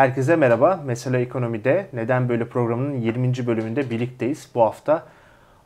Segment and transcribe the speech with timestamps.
[0.00, 0.80] Herkese merhaba.
[0.86, 3.46] Mesela Ekonomi'de Neden Böyle programının 20.
[3.46, 4.48] bölümünde birlikteyiz.
[4.54, 5.02] Bu hafta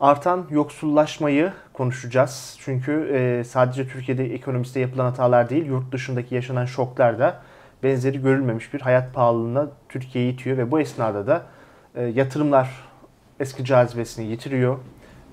[0.01, 2.57] artan yoksullaşmayı konuşacağız.
[2.61, 7.43] Çünkü e, sadece Türkiye'de ekonomiste yapılan hatalar değil, yurt dışındaki yaşanan şoklar da
[7.83, 11.43] benzeri görülmemiş bir hayat pahalılığına Türkiye'yi itiyor ve bu esnada da
[11.95, 12.71] e, yatırımlar
[13.41, 14.79] eski cazibesini yitiriyor.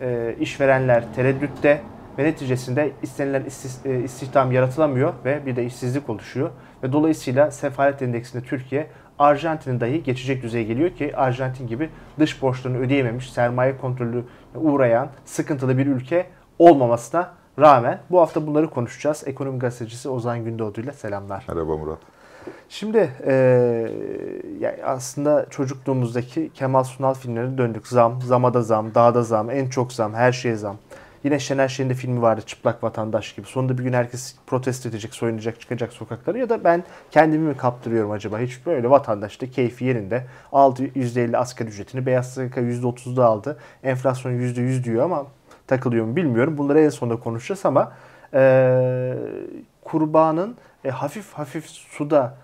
[0.01, 1.81] E, işverenler tereddütte
[2.17, 3.45] ve neticesinde istenilen
[3.85, 6.49] e, istihdam yaratılamıyor ve bir de işsizlik oluşuyor.
[6.83, 8.87] Ve dolayısıyla sefalet endeksinde Türkiye
[9.21, 11.89] Arjantin'in dahi geçecek düzeye geliyor ki Arjantin gibi
[12.19, 14.23] dış borçlarını ödeyememiş, sermaye kontrolü
[14.55, 16.27] uğrayan sıkıntılı bir ülke
[16.59, 19.23] olmamasına rağmen bu hafta bunları konuşacağız.
[19.27, 21.45] Ekonomi gazetecisi Ozan Gündoğdu ile selamlar.
[21.47, 21.97] Merhaba Murat.
[22.69, 23.33] Şimdi e,
[24.59, 27.87] yani aslında çocukluğumuzdaki Kemal Sunal filmlerine döndük.
[27.87, 30.77] Zam, zama da zam, dağda zam, en çok zam, her şeye zam.
[31.23, 33.47] Yine Şener Şen'in de filmi vardı Çıplak Vatandaş gibi.
[33.47, 36.37] Sonunda bir gün herkes protesto edecek, soyunacak, çıkacak sokaklara.
[36.37, 38.39] Ya da ben kendimi mi kaptırıyorum acaba?
[38.39, 40.25] Hiç böyle vatandaş da keyfi yerinde.
[40.51, 42.05] Aldı %50 asgari ücretini.
[42.05, 43.57] Beyaz yaka %30'da aldı.
[43.83, 45.27] Enflasyon %100 diyor ama
[45.67, 46.57] takılıyor mu bilmiyorum.
[46.57, 47.91] Bunları en sonunda konuşacağız ama
[48.33, 49.13] e,
[49.81, 50.55] kurbanın
[50.85, 52.37] e, hafif hafif suda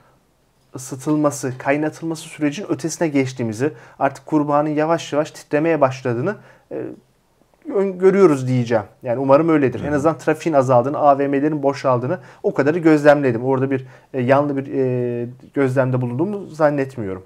[0.76, 6.36] ısıtılması, kaynatılması sürecin ötesine geçtiğimizi, artık kurbanın yavaş yavaş titremeye başladığını
[6.72, 6.84] e,
[7.76, 8.84] görüyoruz diyeceğim.
[9.04, 9.84] Yani umarım öyledir.
[9.84, 13.44] En azından trafiğin azaldığını, AVM'lerin boşaldığını o kadarı gözlemledim.
[13.44, 17.24] Orada bir e, yanlı bir e, gözlemde bulunduğumu zannetmiyorum.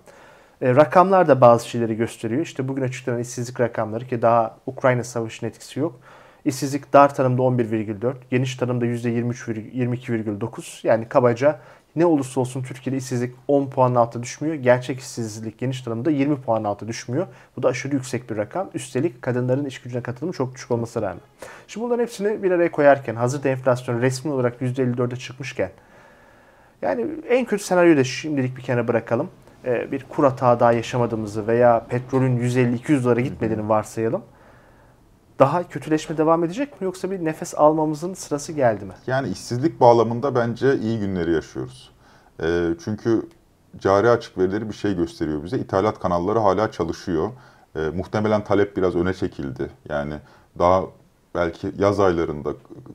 [0.61, 2.41] E, rakamlar da bazı şeyleri gösteriyor.
[2.41, 5.99] İşte bugün açıklanan işsizlik rakamları ki daha Ukrayna Savaşı'nın etkisi yok.
[6.45, 10.87] İşsizlik dar tanımda 11,4, geniş tanımda %22,9.
[10.87, 11.59] Yani kabaca
[11.95, 14.55] ne olursa olsun Türkiye'de işsizlik 10 puan altı düşmüyor.
[14.55, 17.27] Gerçek işsizlik geniş tanımda 20 puan altı düşmüyor.
[17.57, 18.69] Bu da aşırı yüksek bir rakam.
[18.73, 21.21] Üstelik kadınların iş gücüne katılımı çok düşük olmasına rağmen.
[21.67, 25.71] Şimdi bunların hepsini bir araya koyarken hazırda enflasyon resmi olarak %54'e çıkmışken
[26.81, 29.29] yani en kötü senaryoyu da şimdilik bir kenara bırakalım.
[29.65, 34.23] Ee, bir kur hata daha yaşamadığımızı veya petrolün 150-200 dolara gitmediğini varsayalım
[35.39, 38.93] daha kötüleşme devam edecek mi yoksa bir nefes almamızın sırası geldi mi?
[39.07, 41.91] Yani işsizlik bağlamında bence iyi günleri yaşıyoruz.
[42.43, 43.29] E, çünkü
[43.79, 45.57] cari açık verileri bir şey gösteriyor bize.
[45.57, 47.29] İthalat kanalları hala çalışıyor.
[47.75, 49.69] E, muhtemelen talep biraz öne çekildi.
[49.89, 50.13] Yani
[50.59, 50.83] daha
[51.35, 52.53] belki yaz aylarında,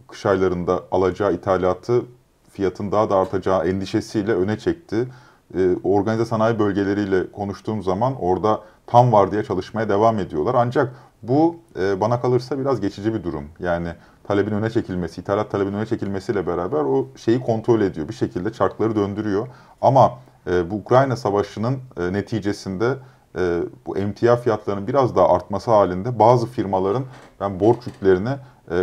[0.09, 2.03] kış aylarında alacağı ithalatı
[2.51, 5.09] fiyatın daha da artacağı endişesiyle öne çekti.
[5.55, 10.55] E, organize sanayi bölgeleriyle konuştuğum zaman orada tam var diye çalışmaya devam ediyorlar.
[10.59, 13.45] Ancak bu e, bana kalırsa biraz geçici bir durum.
[13.61, 13.89] Yani
[14.25, 18.09] talebin öne çekilmesi, ithalat talebin öne çekilmesiyle beraber o şeyi kontrol ediyor.
[18.09, 19.49] Bir şekilde çarkları döndürüyor.
[19.83, 22.95] Ama e, bu Ukrayna Savaşı'nın e, neticesinde
[23.39, 27.05] e, bu emtia fiyatlarının biraz daha artması halinde bazı firmaların
[27.41, 28.31] ben borç yüklerini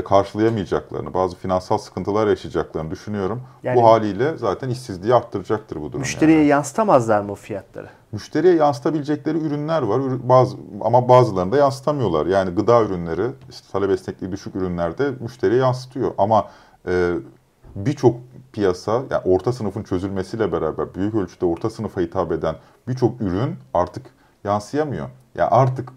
[0.05, 3.41] karşılayamayacaklarını, bazı finansal sıkıntılar yaşayacaklarını düşünüyorum.
[3.63, 5.99] Yani, bu haliyle zaten işsizliği arttıracaktır bu durum.
[5.99, 6.47] Müşteriye yani.
[6.47, 7.89] yansıtamazlar mı fiyatları?
[8.11, 12.25] Müşteriye yansıtabilecekleri ürünler var bazı ama bazılarında yansıtamıyorlar.
[12.25, 16.11] Yani gıda ürünleri, işte talep esnekliği düşük ürünlerde müşteriye yansıtıyor.
[16.17, 16.47] Ama
[16.87, 17.13] e,
[17.75, 18.15] birçok
[18.53, 22.55] piyasa, yani orta sınıfın çözülmesiyle beraber büyük ölçüde orta sınıfa hitap eden
[22.87, 24.05] birçok ürün artık
[24.43, 25.09] yansıyamıyor.
[25.35, 25.89] Yani artık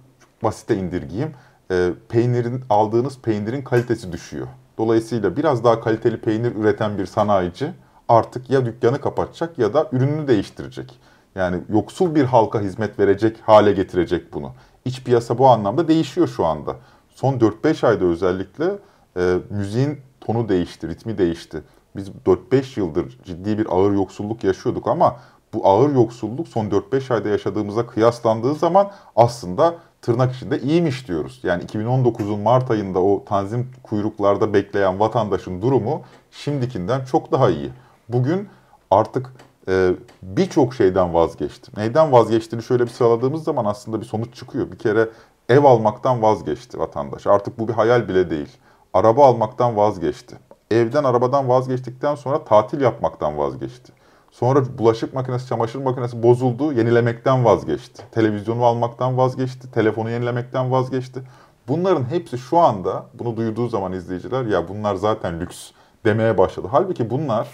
[0.42, 1.32] basite indirgeyim
[1.70, 4.46] e, peynirin aldığınız peynirin kalitesi düşüyor.
[4.78, 7.70] Dolayısıyla biraz daha kaliteli peynir üreten bir sanayici
[8.08, 11.00] artık ya dükkanı kapatacak ya da ürününü değiştirecek.
[11.34, 14.52] Yani yoksul bir halka hizmet verecek hale getirecek bunu.
[14.84, 16.76] İç piyasa bu anlamda değişiyor şu anda.
[17.14, 18.72] Son 4-5 ayda özellikle
[19.16, 21.62] e, müziğin tonu değişti, ritmi değişti.
[21.96, 25.16] Biz 4-5 yıldır ciddi bir ağır yoksulluk yaşıyorduk ama
[25.54, 29.74] bu ağır yoksulluk son 4-5 ayda yaşadığımıza kıyaslandığı zaman aslında
[30.06, 31.40] tırnak içinde iyiymiş diyoruz.
[31.42, 37.70] Yani 2019'un Mart ayında o tanzim kuyruklarda bekleyen vatandaşın durumu şimdikinden çok daha iyi.
[38.08, 38.48] Bugün
[38.90, 39.32] artık
[39.68, 39.90] e,
[40.22, 41.72] birçok şeyden vazgeçti.
[41.76, 44.72] Neyden vazgeçtiğini şöyle bir sıraladığımız zaman aslında bir sonuç çıkıyor.
[44.72, 45.08] Bir kere
[45.48, 47.26] ev almaktan vazgeçti vatandaş.
[47.26, 48.56] Artık bu bir hayal bile değil.
[48.94, 50.36] Araba almaktan vazgeçti.
[50.70, 53.92] Evden, arabadan vazgeçtikten sonra tatil yapmaktan vazgeçti.
[54.38, 58.02] Sonra bulaşık makinesi, çamaşır makinesi bozuldu, yenilemekten vazgeçti.
[58.10, 61.22] Televizyonu almaktan vazgeçti, telefonu yenilemekten vazgeçti.
[61.68, 65.70] Bunların hepsi şu anda, bunu duyduğu zaman izleyiciler ya bunlar zaten lüks
[66.04, 66.68] demeye başladı.
[66.70, 67.48] Halbuki bunlar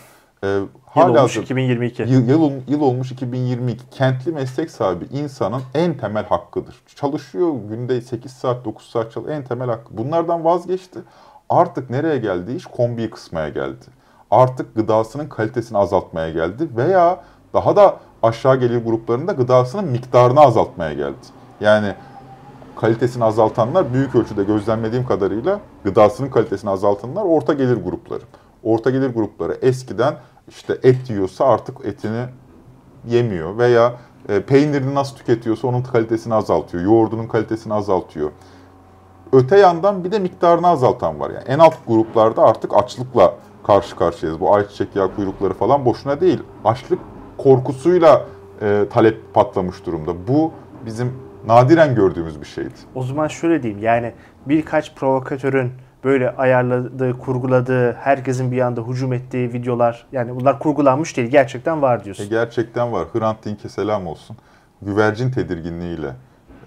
[0.44, 2.02] e, yıl hala olmuş 2022.
[2.02, 3.90] Yıl, yıl, yıl olmuş 2022.
[3.90, 6.74] Kentli meslek sahibi insanın en temel hakkıdır.
[6.96, 9.96] Çalışıyor günde 8 saat 9 saat çalışıyor en temel hakkı.
[9.98, 10.98] Bunlardan vazgeçti.
[11.48, 12.66] Artık nereye geldi iş?
[12.66, 14.01] Kombiyi kısmaya geldi
[14.32, 17.20] artık gıdasının kalitesini azaltmaya geldi veya
[17.54, 21.16] daha da aşağı gelir gruplarında gıdasının miktarını azaltmaya geldi.
[21.60, 21.94] Yani
[22.76, 28.22] kalitesini azaltanlar büyük ölçüde gözlemlediğim kadarıyla gıdasının kalitesini azaltanlar orta gelir grupları.
[28.62, 30.14] Orta gelir grupları eskiden
[30.48, 32.24] işte et yiyorsa artık etini
[33.08, 33.92] yemiyor veya
[34.28, 36.84] e, peynirini nasıl tüketiyorsa onun kalitesini azaltıyor.
[36.84, 38.30] Yoğurdunun kalitesini azaltıyor.
[39.32, 41.30] Öte yandan bir de miktarını azaltan var.
[41.30, 43.34] Yani en alt gruplarda artık açlıkla
[43.66, 44.40] karşı karşıyayız.
[44.40, 46.42] Bu ayçiçek yağı kuyrukları falan boşuna değil.
[46.64, 46.98] Açlık
[47.38, 48.26] korkusuyla
[48.62, 50.28] e, talep patlamış durumda.
[50.28, 50.52] Bu
[50.86, 51.12] bizim
[51.46, 52.74] nadiren gördüğümüz bir şeydi.
[52.94, 54.12] O zaman şöyle diyeyim yani
[54.46, 55.72] birkaç provokatörün
[56.04, 62.04] böyle ayarladığı, kurguladığı, herkesin bir anda hücum ettiği videolar yani bunlar kurgulanmış değil gerçekten var
[62.04, 62.24] diyorsun.
[62.24, 63.08] E, gerçekten var.
[63.12, 64.36] Hrant Dink'e selam olsun.
[64.82, 66.12] Güvercin tedirginliğiyle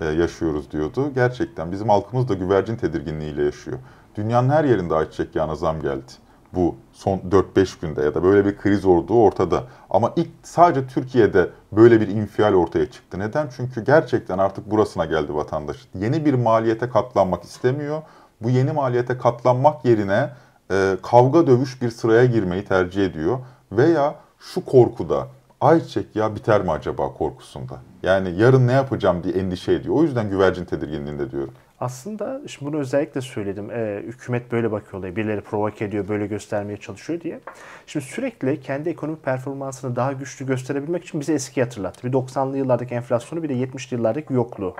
[0.01, 1.11] e, yaşıyoruz diyordu.
[1.15, 3.77] Gerçekten bizim halkımız da güvercin tedirginliğiyle yaşıyor.
[4.15, 6.11] Dünyanın her yerinde ayçiçek yağına zam geldi.
[6.55, 9.63] Bu son 4-5 günde ya da böyle bir kriz olduğu ortada.
[9.89, 13.19] Ama ilk sadece Türkiye'de böyle bir infial ortaya çıktı.
[13.19, 13.49] Neden?
[13.57, 15.77] Çünkü gerçekten artık burasına geldi vatandaş.
[15.99, 18.01] Yeni bir maliyete katlanmak istemiyor.
[18.41, 20.29] Bu yeni maliyete katlanmak yerine
[20.71, 23.39] e, kavga dövüş bir sıraya girmeyi tercih ediyor.
[23.71, 25.27] Veya şu korkuda
[25.61, 27.79] ayçiçek ya biter mi acaba korkusunda.
[28.03, 29.95] Yani yarın ne yapacağım diye endişe ediyor.
[29.95, 31.53] O yüzden güvercin tedirginliğinde diyorum.
[31.79, 33.71] Aslında şimdi bunu özellikle söyledim.
[33.71, 35.15] Ee, hükümet böyle bakıyor olaya.
[35.15, 37.39] Birileri provoke ediyor, böyle göstermeye çalışıyor diye.
[37.87, 42.07] Şimdi sürekli kendi ekonomik performansını daha güçlü gösterebilmek için bize eski hatırlattı.
[42.07, 44.75] Bir 90'lı yıllardaki enflasyonu bir de 70'li yıllardaki yokluğu.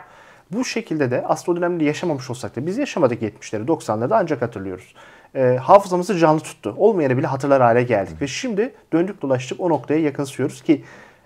[0.52, 4.42] Bu şekilde de aslında o dönemde yaşamamış olsak da biz yaşamadık 70'leri 90'ları da ancak
[4.42, 4.96] hatırlıyoruz.
[5.36, 6.74] E, hafızamızı canlı tuttu.
[6.78, 8.22] Olmayanı bile hatırlar hale geldik.
[8.22, 10.84] Ve şimdi döndük dolaştık o noktaya yakınsıyoruz ki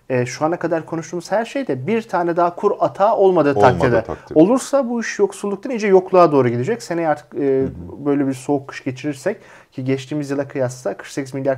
[0.10, 4.04] e, şu ana kadar konuştuğumuz her şeyde bir tane daha kur atağı olmadığı Olmadı takdirde.
[4.04, 4.40] takdirde.
[4.40, 6.84] Olursa bu iş yoksulluktan iyice yokluğa doğru gidecek.
[6.84, 7.66] Seneye artık e,
[8.06, 9.38] böyle bir soğuk kış geçirirsek
[9.72, 11.58] ki geçtiğimiz yıla kıyasla 48 milyar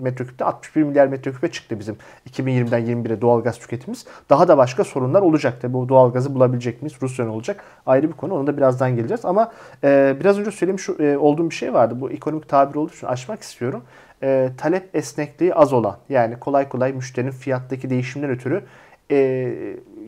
[0.00, 1.96] metreküpte 61 milyar metreküpe çıktı bizim
[2.30, 4.06] 2020'den 21'e doğalgaz tüketimimiz.
[4.30, 5.58] Daha da başka sorunlar olacak.
[5.62, 6.96] Tabii bu doğalgazı bulabilecek miyiz?
[7.02, 7.64] Rusya'nın olacak.
[7.86, 8.34] Ayrı bir konu.
[8.34, 9.24] Ona da birazdan geleceğiz.
[9.24, 9.52] Ama
[9.84, 11.94] e, biraz önce söylemiş e, olduğum bir şey vardı.
[12.00, 13.82] Bu ekonomik tabir olduğu için açmak istiyorum.
[14.22, 18.64] E, talep esnekliği az olan yani kolay kolay müşterinin fiyattaki değişimden ötürü
[19.10, 19.16] e,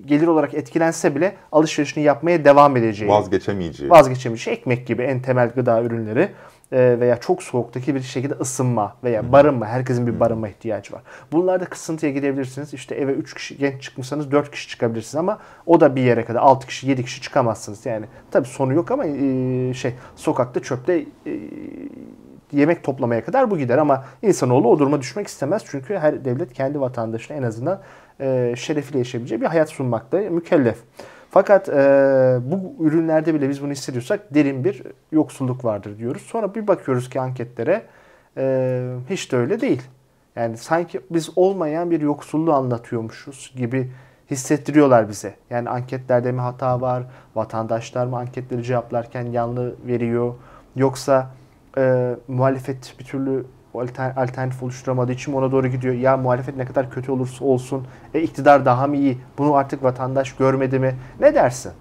[0.07, 3.11] gelir olarak etkilense bile alışverişini yapmaya devam edeceği.
[3.11, 3.91] Vazgeçemeyeceği.
[3.91, 6.29] Vazgeçemeyeceği ekmek gibi en temel gıda ürünleri
[6.73, 9.67] e, veya çok soğuktaki bir şekilde ısınma veya barınma.
[9.67, 11.03] Herkesin bir barınma ihtiyacı var.
[11.33, 12.75] Bunlarda kısıntıya gidebilirsiniz.
[12.75, 16.41] İşte eve 3 kişi genç çıkmışsanız 4 kişi çıkabilirsiniz ama o da bir yere kadar
[16.41, 17.87] 6 kişi 7 kişi çıkamazsınız.
[17.87, 21.33] Yani tabii sonu yok ama e, şey sokakta çöpte e,
[22.53, 25.63] yemek toplamaya kadar bu gider ama insanoğlu o duruma düşmek istemez.
[25.67, 27.81] Çünkü her devlet kendi vatandaşına en azından
[28.21, 30.79] e, şerefiyle yaşayabileceği bir hayat sunmakta mükellef.
[31.31, 31.73] Fakat e,
[32.43, 34.83] bu ürünlerde bile biz bunu hissediyorsak derin bir
[35.13, 36.23] yoksulluk vardır diyoruz.
[36.23, 37.83] Sonra bir bakıyoruz ki anketlere
[38.37, 39.83] e, hiç de öyle değil.
[40.37, 43.91] Yani sanki biz olmayan bir yoksulluğu anlatıyormuşuz gibi
[44.31, 45.35] hissettiriyorlar bize.
[45.51, 47.03] Yani anketlerde mi hata var,
[47.35, 50.35] vatandaşlar mı anketleri cevaplarken yanlı veriyor,
[50.77, 51.31] yoksa
[51.79, 53.47] e, muhalefet bir türlü
[54.17, 55.95] alternatif oluşturamadığı için ona doğru gidiyor.
[55.95, 59.19] Ya muhalefet ne kadar kötü olursa olsun, e, iktidar daha mı iyi?
[59.39, 60.97] Bunu artık vatandaş görmedi mi?
[61.21, 61.73] Ne dersin?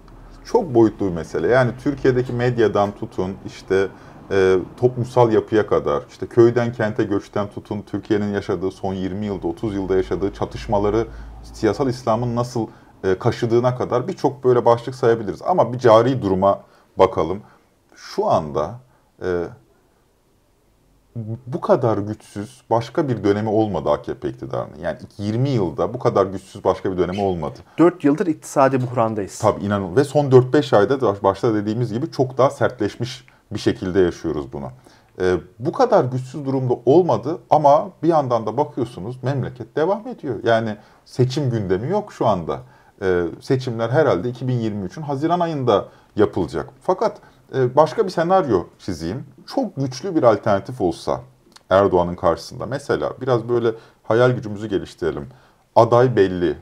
[0.44, 1.48] Çok boyutlu bir mesele.
[1.48, 3.88] Yani Türkiye'deki medyadan tutun, işte
[4.30, 9.74] e, toplumsal yapıya kadar, işte köyden kente göçten tutun, Türkiye'nin yaşadığı son 20 yılda, 30
[9.74, 11.06] yılda yaşadığı çatışmaları,
[11.52, 12.66] siyasal İslam'ın nasıl
[13.04, 15.42] e, kaşıdığına kadar birçok böyle başlık sayabiliriz.
[15.42, 16.60] Ama bir cari duruma
[16.98, 17.40] bakalım.
[17.94, 18.74] Şu anda
[19.22, 19.44] e,
[21.46, 24.78] bu kadar güçsüz başka bir dönemi olmadı AKP iktidarının.
[24.82, 27.58] Yani 20 yılda bu kadar güçsüz başka bir dönemi olmadı.
[27.78, 29.38] 4 yıldır iktisadi buhrandayız.
[29.38, 34.52] Tabii inanın ve son 4-5 ayda başta dediğimiz gibi çok daha sertleşmiş bir şekilde yaşıyoruz
[34.52, 34.68] bunu.
[35.20, 40.34] Ee, bu kadar güçsüz durumda olmadı ama bir yandan da bakıyorsunuz memleket devam ediyor.
[40.44, 42.60] Yani seçim gündemi yok şu anda.
[43.02, 46.68] Ee, seçimler herhalde 2023'ün Haziran ayında yapılacak.
[46.82, 47.18] Fakat
[47.54, 51.20] e, başka bir senaryo çizeyim çok güçlü bir alternatif olsa
[51.70, 55.28] Erdoğan'ın karşısında mesela biraz böyle hayal gücümüzü geliştirelim.
[55.76, 56.56] Aday belli.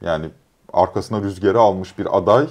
[0.00, 0.30] Yani
[0.72, 2.48] arkasına rüzgarı almış bir aday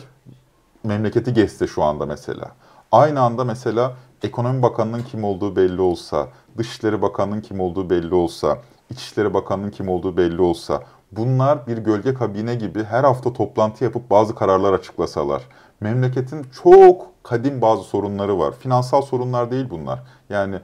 [0.83, 2.51] memleketi geçse şu anda mesela.
[2.91, 6.27] Aynı anda mesela Ekonomi Bakanı'nın kim olduğu belli olsa,
[6.57, 8.57] Dışişleri Bakanı'nın kim olduğu belli olsa,
[8.89, 10.83] İçişleri Bakanı'nın kim olduğu belli olsa,
[11.15, 15.43] bunlar bir gölge kabine gibi her hafta toplantı yapıp bazı kararlar açıklasalar,
[15.79, 18.53] memleketin çok kadim bazı sorunları var.
[18.59, 20.03] Finansal sorunlar değil bunlar.
[20.29, 20.59] Yani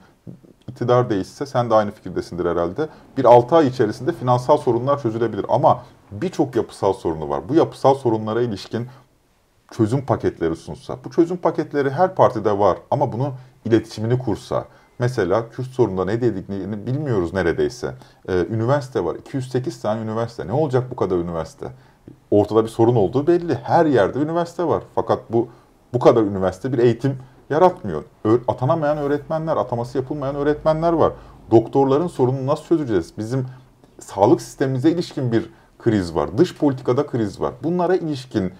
[0.67, 2.89] iktidar değişse sen de aynı fikirdesindir herhalde.
[3.17, 7.49] Bir 6 ay içerisinde finansal sorunlar çözülebilir ama birçok yapısal sorunu var.
[7.49, 8.87] Bu yapısal sorunlara ilişkin
[9.71, 10.97] çözüm paketleri sunsa.
[11.05, 13.33] Bu çözüm paketleri her partide var ama bunu
[13.65, 14.65] iletişimini kursa.
[15.01, 17.93] Mesela Kürt sorununda ne dediklerini bilmiyoruz neredeyse.
[18.29, 19.15] Ee, üniversite var.
[19.15, 20.47] 208 tane üniversite.
[20.47, 21.67] Ne olacak bu kadar üniversite?
[22.31, 23.55] Ortada bir sorun olduğu belli.
[23.55, 24.83] Her yerde üniversite var.
[24.95, 25.47] Fakat bu
[25.93, 27.17] bu kadar üniversite bir eğitim
[27.49, 28.03] yaratmıyor.
[28.47, 31.13] Atanamayan öğretmenler, ataması yapılmayan öğretmenler var.
[31.51, 33.13] Doktorların sorununu nasıl çözeceğiz?
[33.17, 33.45] Bizim
[33.99, 36.37] sağlık sistemimize ilişkin bir kriz var.
[36.37, 37.53] Dış politikada kriz var.
[37.63, 38.53] Bunlara ilişkin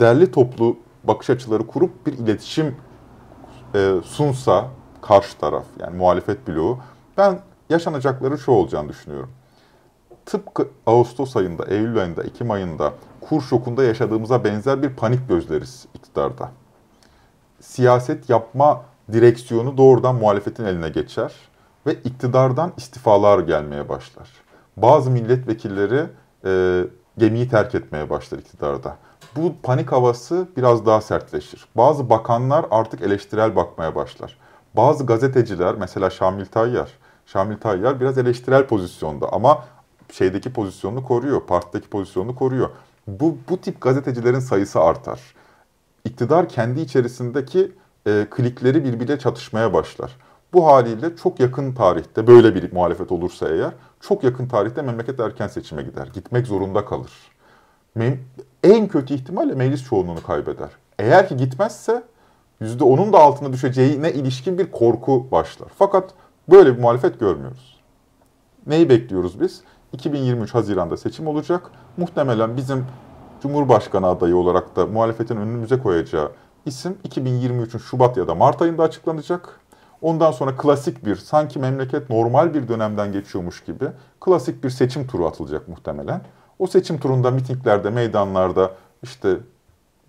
[0.00, 2.76] derli toplu bakış açıları kurup bir iletişim
[3.74, 4.68] e, sunsa
[5.02, 6.78] karşı taraf yani muhalefet bloğu
[7.16, 7.38] ben
[7.70, 9.30] yaşanacakları şu olacağını düşünüyorum.
[10.26, 16.50] Tıpkı Ağustos ayında, Eylül ayında, Ekim ayında kur şokunda yaşadığımıza benzer bir panik gözleriz iktidarda.
[17.60, 18.82] Siyaset yapma
[19.12, 21.32] direksiyonu doğrudan muhalefetin eline geçer
[21.86, 24.28] ve iktidardan istifalar gelmeye başlar.
[24.76, 26.06] Bazı milletvekilleri
[26.44, 26.84] e,
[27.18, 28.96] gemiyi terk etmeye başlar iktidarda.
[29.36, 31.66] Bu panik havası biraz daha sertleşir.
[31.76, 34.38] Bazı bakanlar artık eleştirel bakmaya başlar.
[34.76, 39.64] Bazı gazeteciler mesela Şamil Tayyar, Şamil Tayyar biraz eleştirel pozisyonda ama
[40.12, 42.70] şeydeki pozisyonunu koruyor, partideki pozisyonunu koruyor.
[43.06, 45.20] Bu, bu tip gazetecilerin sayısı artar.
[46.04, 47.72] İktidar kendi içerisindeki
[48.06, 50.16] e, klikleri birbiriyle çatışmaya başlar.
[50.52, 55.48] Bu haliyle çok yakın tarihte böyle bir muhalefet olursa eğer çok yakın tarihte memleket erken
[55.48, 56.08] seçime gider.
[56.14, 57.10] Gitmek zorunda kalır.
[57.94, 58.18] Mem
[58.64, 60.68] en kötü ihtimalle meclis çoğunluğunu kaybeder.
[60.98, 62.02] Eğer ki gitmezse
[62.62, 65.68] %10'un da altına düşeceğine ilişkin bir korku başlar.
[65.78, 66.10] Fakat
[66.50, 67.80] böyle bir muhalefet görmüyoruz.
[68.66, 69.60] Neyi bekliyoruz biz?
[69.92, 71.70] 2023 Haziran'da seçim olacak.
[71.96, 72.86] Muhtemelen bizim
[73.42, 76.30] Cumhurbaşkanı adayı olarak da muhalefetin önümüze koyacağı
[76.66, 79.60] isim 2023'ün Şubat ya da Mart ayında açıklanacak.
[80.02, 83.84] Ondan sonra klasik bir, sanki memleket normal bir dönemden geçiyormuş gibi
[84.20, 86.20] klasik bir seçim turu atılacak muhtemelen.
[86.58, 88.70] O seçim turunda mitinglerde, meydanlarda
[89.02, 89.36] işte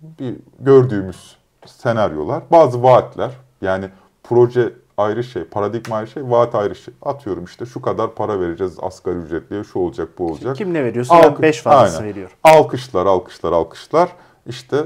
[0.02, 3.30] bir gördüğümüz senaryolar, bazı vaatler
[3.62, 3.88] yani
[4.22, 6.94] proje ayrı şey, paradigma ayrı şey, vaat ayrı şey.
[7.02, 10.56] Atıyorum işte şu kadar para vereceğiz asgari ücretliye, şu olacak, bu olacak.
[10.56, 12.36] Kim ne veriyorsa Alkış, 5 fazlası veriyor.
[12.44, 14.12] Alkışlar, alkışlar, alkışlar.
[14.46, 14.76] İşte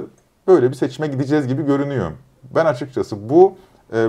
[0.47, 2.11] böyle bir seçime gideceğiz gibi görünüyor.
[2.55, 3.57] Ben açıkçası bu
[3.93, 4.09] e,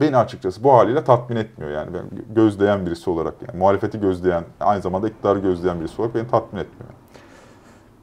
[0.00, 2.02] beni açıkçası bu haliyle tatmin etmiyor yani ben
[2.34, 6.90] gözleyen birisi olarak yani muhalefeti gözleyen aynı zamanda iktidarı gözleyen birisi olarak beni tatmin etmiyor.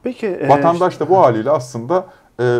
[0.02, 2.06] Peki e, vatandaş da bu haliyle aslında
[2.40, 2.58] e,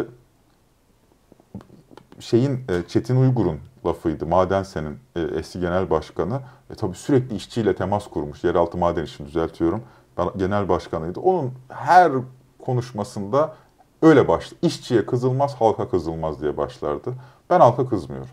[2.21, 4.27] şeyin e, Çetin Uygur'un lafıydı.
[4.27, 6.41] Madense'nin e, eski genel başkanı.
[6.71, 8.45] E, tabii sürekli işçiyle temas kurmuş.
[8.45, 9.83] Yeraltı maden işini düzeltiyorum.
[10.19, 11.21] Ben, genel başkanıydı.
[11.21, 12.13] Onun her
[12.59, 13.55] konuşmasında
[14.03, 14.59] öyle başladı.
[14.63, 17.15] İşçiye kızılmaz, halka kızılmaz diye başlardı.
[17.51, 18.29] Ben halka kızmıyorum.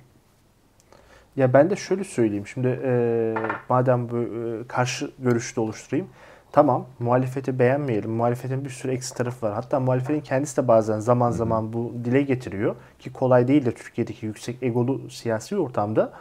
[1.35, 2.47] Ya ben de şöyle söyleyeyim.
[2.47, 3.35] Şimdi e,
[3.69, 6.07] madem bu e, karşı görüşte oluşturayım.
[6.51, 8.11] Tamam muhalefeti beğenmeyelim.
[8.11, 9.53] Muhalefetin bir sürü eksi tarafı var.
[9.53, 12.75] Hatta muhalefetin kendisi de bazen zaman zaman bu dile getiriyor.
[12.99, 16.13] Ki kolay değil de Türkiye'deki yüksek egolu siyasi ortamda.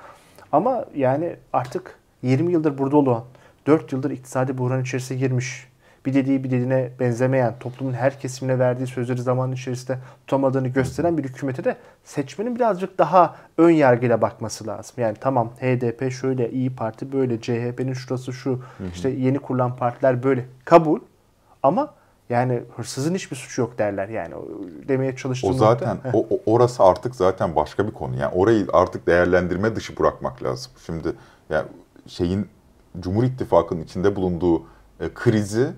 [0.53, 3.25] Ama yani artık 20 yıldır burada olan,
[3.67, 5.69] 4 yıldır iktisadi buhran içerisine girmiş,
[6.07, 11.25] bir dediği bir dediğine benzemeyen, toplumun her kesimine verdiği sözleri zaman içerisinde tutamadığını gösteren bir
[11.25, 14.95] hükümete de seçmenin birazcık daha ön yargıyla bakması lazım.
[14.97, 18.55] Yani tamam HDP şöyle, İyi Parti böyle, CHP'nin şurası şu, hı
[18.85, 18.89] hı.
[18.95, 20.47] işte yeni kurulan partiler böyle.
[20.65, 21.01] Kabul
[21.63, 21.95] ama
[22.31, 24.35] yani hırsızın hiçbir suçu yok derler yani
[24.89, 28.17] demeye çalıştığım O zaten nokta, o, orası artık zaten başka bir konu.
[28.17, 30.73] Yani orayı artık değerlendirme dışı bırakmak lazım.
[30.87, 31.13] Şimdi
[31.51, 31.67] yani
[32.07, 32.49] şeyin
[33.01, 34.63] Cumhur İttifakı'nın içinde bulunduğu
[35.01, 35.71] e, krizi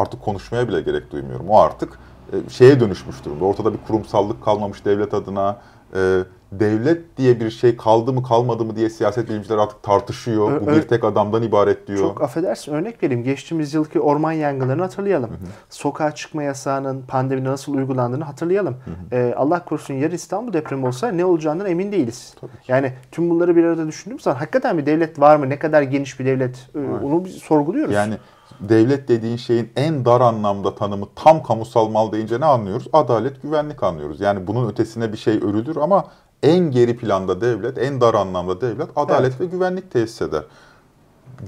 [0.00, 1.48] artık konuşmaya bile gerek duymuyorum.
[1.48, 1.98] O artık
[2.32, 3.44] e, şeye dönüşmüş durumda.
[3.44, 5.56] Ortada bir kurumsallık kalmamış devlet adına.
[5.94, 6.18] E,
[6.52, 10.60] devlet diye bir şey kaldı mı kalmadı mı diye siyaset bilimciler artık tartışıyor.
[10.60, 11.98] Bu bir tek adamdan ibaret diyor.
[11.98, 13.24] Çok affedersin örnek vereyim.
[13.24, 15.30] Geçtiğimiz yılki orman yangınlarını hatırlayalım.
[15.30, 15.48] Hı hı.
[15.70, 18.76] Sokağa çıkma yasağının pandemide nasıl uygulandığını hatırlayalım.
[18.84, 19.20] Hı hı.
[19.20, 22.34] Ee, Allah korusun yarın İstanbul depremi olsa ne olacağından emin değiliz.
[22.68, 25.48] Yani tüm bunları bir arada düşündüğümüz zaman hakikaten bir devlet var mı?
[25.48, 26.68] Ne kadar geniş bir devlet?
[26.74, 27.94] Ee, onu sorguluyoruz.
[27.94, 28.14] Yani
[28.60, 32.88] devlet dediğin şeyin en dar anlamda tanımı tam kamusal mal deyince ne anlıyoruz?
[32.92, 34.20] Adalet, güvenlik anlıyoruz.
[34.20, 36.04] Yani bunun ötesine bir şey örülür ama
[36.42, 39.40] en geri planda devlet, en dar anlamda devlet adalet evet.
[39.40, 40.44] ve güvenlik tesis eder.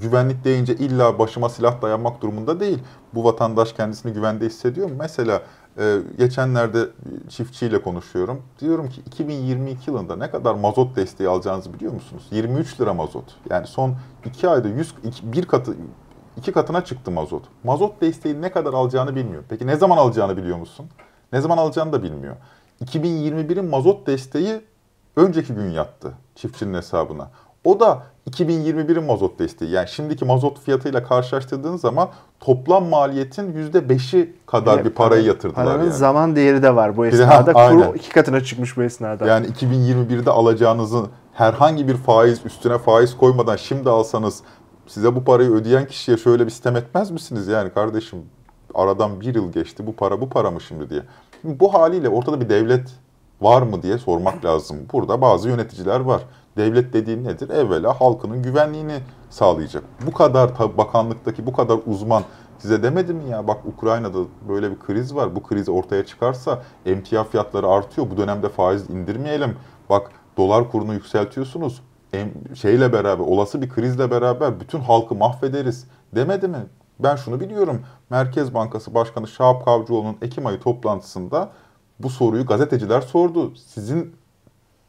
[0.01, 2.79] Güvenlik deyince illa başıma silah dayanmak durumunda değil.
[3.13, 4.95] Bu vatandaş kendisini güvende hissediyor mu?
[4.99, 5.41] Mesela
[5.77, 6.89] e, geçenlerde
[7.29, 8.41] çiftçiyle konuşuyorum.
[8.59, 12.23] Diyorum ki 2022 yılında ne kadar mazot desteği alacağınızı biliyor musunuz?
[12.31, 13.35] 23 lira mazot.
[13.49, 15.75] Yani son 2 ayda 100, bir katı
[16.37, 17.43] iki katına çıktı mazot.
[17.63, 19.43] Mazot desteği ne kadar alacağını bilmiyor.
[19.49, 20.85] Peki ne zaman alacağını biliyor musun?
[21.33, 22.35] Ne zaman alacağını da bilmiyor.
[22.85, 24.61] 2021'in mazot desteği
[25.15, 27.29] önceki gün yattı çiftçinin hesabına.
[27.63, 29.71] O da 2021'in mazot desteği.
[29.71, 32.09] Yani şimdiki mazot fiyatıyla karşılaştırdığın zaman
[32.39, 35.65] toplam maliyetin %5'i kadar evet, bir parayı yatırdılar.
[35.65, 35.93] Paranın yani.
[35.93, 37.53] zaman değeri de var bu esnada.
[37.59, 39.25] Ha, Kuru iki katına çıkmış bu esnada.
[39.25, 44.43] Yani 2021'de alacağınızı herhangi bir faiz üstüne faiz koymadan şimdi alsanız
[44.87, 47.47] size bu parayı ödeyen kişiye şöyle bir sistem etmez misiniz?
[47.47, 48.19] Yani kardeşim
[48.73, 51.01] aradan bir yıl geçti bu para bu para mı şimdi diye.
[51.43, 52.89] bu haliyle ortada bir devlet
[53.41, 54.77] var mı diye sormak lazım.
[54.93, 56.21] Burada bazı yöneticiler var.
[56.57, 57.49] Devlet dediğin nedir?
[57.49, 58.99] Evvela halkının güvenliğini
[59.29, 59.83] sağlayacak.
[60.05, 62.23] Bu kadar bakanlıktaki bu kadar uzman
[62.63, 65.35] Size demedi mi ya bak Ukrayna'da böyle bir kriz var.
[65.35, 68.11] Bu kriz ortaya çıkarsa emtia fiyatları artıyor.
[68.11, 69.55] Bu dönemde faiz indirmeyelim.
[69.89, 71.81] Bak dolar kurunu yükseltiyorsunuz.
[72.55, 76.65] Şeyle beraber olası bir krizle beraber bütün halkı mahvederiz demedi mi?
[76.99, 77.81] Ben şunu biliyorum.
[78.09, 81.49] Merkez Bankası Başkanı Şahap Kavcıoğlu'nun Ekim ayı toplantısında
[81.99, 83.53] bu soruyu gazeteciler sordu.
[83.55, 84.15] Sizin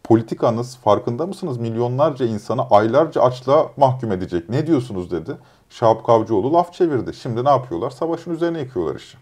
[0.04, 1.58] politikanız farkında mısınız?
[1.58, 4.48] Milyonlarca insanı aylarca açlığa mahkum edecek.
[4.48, 5.36] Ne diyorsunuz dedi.
[5.70, 7.14] Şahap Kavcıoğlu laf çevirdi.
[7.14, 7.90] Şimdi ne yapıyorlar?
[7.90, 9.18] Savaşın üzerine yıkıyorlar işi.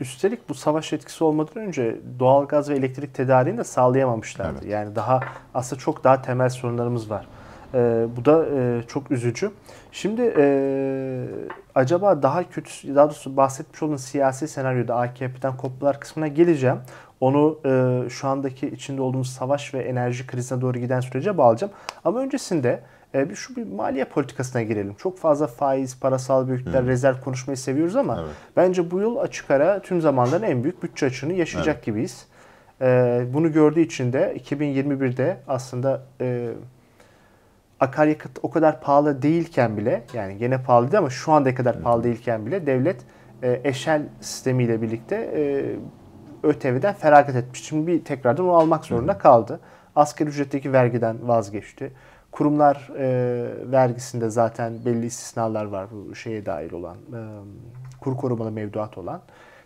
[0.00, 4.58] Üstelik bu savaş etkisi olmadan önce doğalgaz ve elektrik tedariğini de sağlayamamışlardı.
[4.62, 4.72] Evet.
[4.72, 5.20] Yani daha
[5.54, 7.26] aslında çok daha temel sorunlarımız var.
[7.74, 9.50] Ee, bu da e, çok üzücü.
[9.92, 11.26] Şimdi e,
[11.74, 16.78] acaba daha kötü, daha doğrusu bahsetmiş olduğum siyasi senaryoda AKP'den kopmalar kısmına geleceğim.
[17.20, 21.72] Onu e, şu andaki içinde olduğumuz savaş ve enerji krizine doğru giden sürece bağlayacağım.
[22.04, 22.80] Ama öncesinde
[23.14, 24.94] e, şu bir maliye politikasına girelim.
[24.94, 26.88] Çok fazla faiz, parasal büyükler, hmm.
[26.88, 28.30] rezerv konuşmayı seviyoruz ama evet.
[28.56, 31.86] bence bu yıl açık ara tüm zamanların en büyük bütçe açığını yaşayacak evet.
[31.86, 32.26] gibiyiz.
[32.80, 36.50] E, bunu gördüğü için de 2021'de aslında e,
[37.80, 42.46] akaryakıt o kadar pahalı değilken bile yani gene pahalıydı ama şu anda kadar pahalı değilken
[42.46, 43.04] bile devlet
[43.42, 45.76] e, eşel sistemiyle birlikte e,
[46.42, 47.62] ÖTV'den feragat etmiş.
[47.62, 49.60] Şimdi bir tekrardan onu almak zorunda kaldı.
[49.96, 51.92] Asgari ücretteki vergiden vazgeçti.
[52.32, 57.20] Kurumlar e, vergisinde zaten belli istisnalar var bu şeye dair olan, e,
[58.00, 59.20] kur korumalı mevduat olan.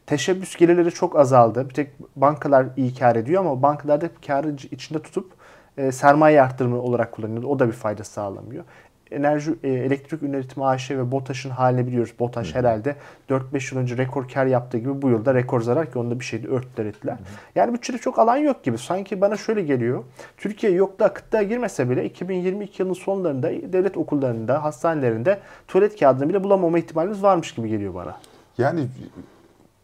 [0.06, 1.68] Teşebbüs gelirleri çok azaldı.
[1.68, 5.32] Bir tek bankalar iyi kar ediyor ama bankalarda karı içinde tutup
[5.80, 7.50] e, sermaye arttırımı olarak kullanılıyor.
[7.50, 8.64] O da bir fayda sağlamıyor.
[9.10, 12.12] Enerji, e, elektrik üretimi AŞ ve BOTAŞ'ın halini biliyoruz.
[12.18, 12.58] BOTAŞ Hı.
[12.58, 12.96] herhalde
[13.28, 16.48] 4-5 yıl önce rekor kar yaptığı gibi bu yılda rekor zarar ki onda bir şeydi
[16.48, 17.12] örtüler ettiler.
[17.14, 17.18] Hı.
[17.54, 18.78] Yani bütçede çok alan yok gibi.
[18.78, 20.04] Sanki bana şöyle geliyor.
[20.36, 26.44] Türkiye yok da kıtlığa girmese bile 2022 yılının sonlarında devlet okullarında, hastanelerinde tuvalet kağıdını bile
[26.44, 28.16] bulamama ihtimalimiz varmış gibi geliyor bana.
[28.58, 28.86] Yani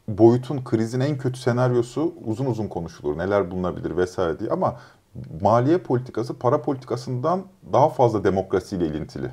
[0.09, 3.19] boyutun krizin en kötü senaryosu uzun uzun konuşulur.
[3.19, 4.77] Neler bulunabilir vesaire diye ama
[5.41, 9.31] maliye politikası para politikasından daha fazla demokrasiyle ilintili.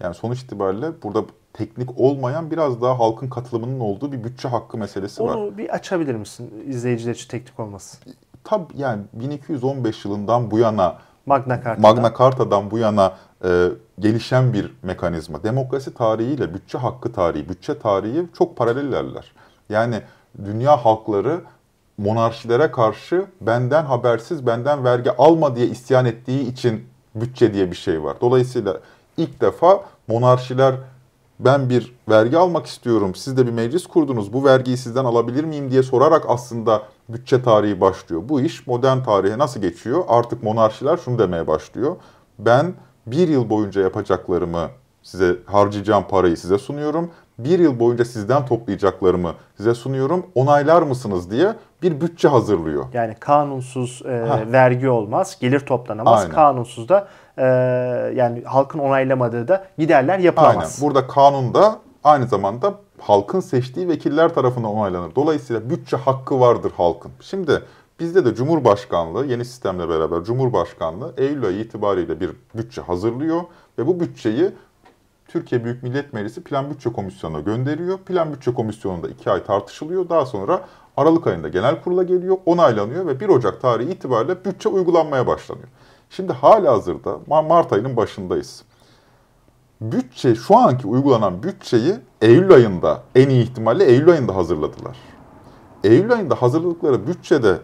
[0.00, 5.22] Yani sonuç itibariyle burada teknik olmayan biraz daha halkın katılımının olduğu bir bütçe hakkı meselesi
[5.22, 5.36] Onu var.
[5.36, 8.00] Onu bir açabilir misin izleyiciler için teknik olmasın?
[8.44, 13.12] Tabii yani 1215 yılından bu yana Magna Carta'dan, Magna Carta'dan bu yana
[13.44, 13.68] e,
[13.98, 15.42] gelişen bir mekanizma.
[15.42, 19.32] Demokrasi tarihiyle bütçe hakkı tarihi, bütçe tarihi çok paralellerler.
[19.68, 20.02] Yani
[20.44, 21.40] dünya halkları
[21.98, 28.02] monarşilere karşı benden habersiz, benden vergi alma diye isyan ettiği için bütçe diye bir şey
[28.02, 28.16] var.
[28.20, 28.80] Dolayısıyla
[29.16, 30.74] ilk defa monarşiler
[31.40, 35.70] ben bir vergi almak istiyorum, siz de bir meclis kurdunuz, bu vergiyi sizden alabilir miyim
[35.70, 38.22] diye sorarak aslında bütçe tarihi başlıyor.
[38.28, 40.04] Bu iş modern tarihe nasıl geçiyor?
[40.08, 41.96] Artık monarşiler şunu demeye başlıyor.
[42.38, 42.74] Ben
[43.06, 44.68] bir yıl boyunca yapacaklarımı
[45.02, 47.10] size harcayacağım parayı size sunuyorum.
[47.38, 50.26] Bir yıl boyunca sizden toplayacaklarımı size sunuyorum.
[50.34, 52.84] Onaylar mısınız diye bir bütçe hazırlıyor.
[52.92, 56.20] Yani kanunsuz e, vergi olmaz, gelir toplanamaz.
[56.20, 56.34] Aynen.
[56.34, 57.44] Kanunsuz da e,
[58.14, 60.56] yani halkın onaylamadığı da giderler yapılamaz.
[60.56, 60.70] Aynen.
[60.80, 65.14] Burada kanunda aynı zamanda halkın seçtiği vekiller tarafından onaylanır.
[65.16, 67.12] Dolayısıyla bütçe hakkı vardır halkın.
[67.20, 67.62] Şimdi
[68.00, 73.42] bizde de Cumhurbaşkanlığı yeni sistemle beraber Cumhurbaşkanlığı Eylül ayı itibariyle bir bütçe hazırlıyor
[73.78, 74.50] ve bu bütçeyi
[75.34, 77.98] Türkiye Büyük Millet Meclisi Plan Bütçe Komisyonu'na gönderiyor.
[77.98, 80.08] Plan Bütçe Komisyonu'nda iki ay tartışılıyor.
[80.08, 80.60] Daha sonra
[80.96, 85.68] Aralık ayında genel kurula geliyor, onaylanıyor ve 1 Ocak tarihi itibariyle bütçe uygulanmaya başlanıyor.
[86.10, 88.64] Şimdi hala hazırda Mart ayının başındayız.
[89.80, 94.96] Bütçe, şu anki uygulanan bütçeyi Eylül ayında, en iyi ihtimalle Eylül ayında hazırladılar.
[95.84, 97.58] Eylül ayında hazırladıkları bütçede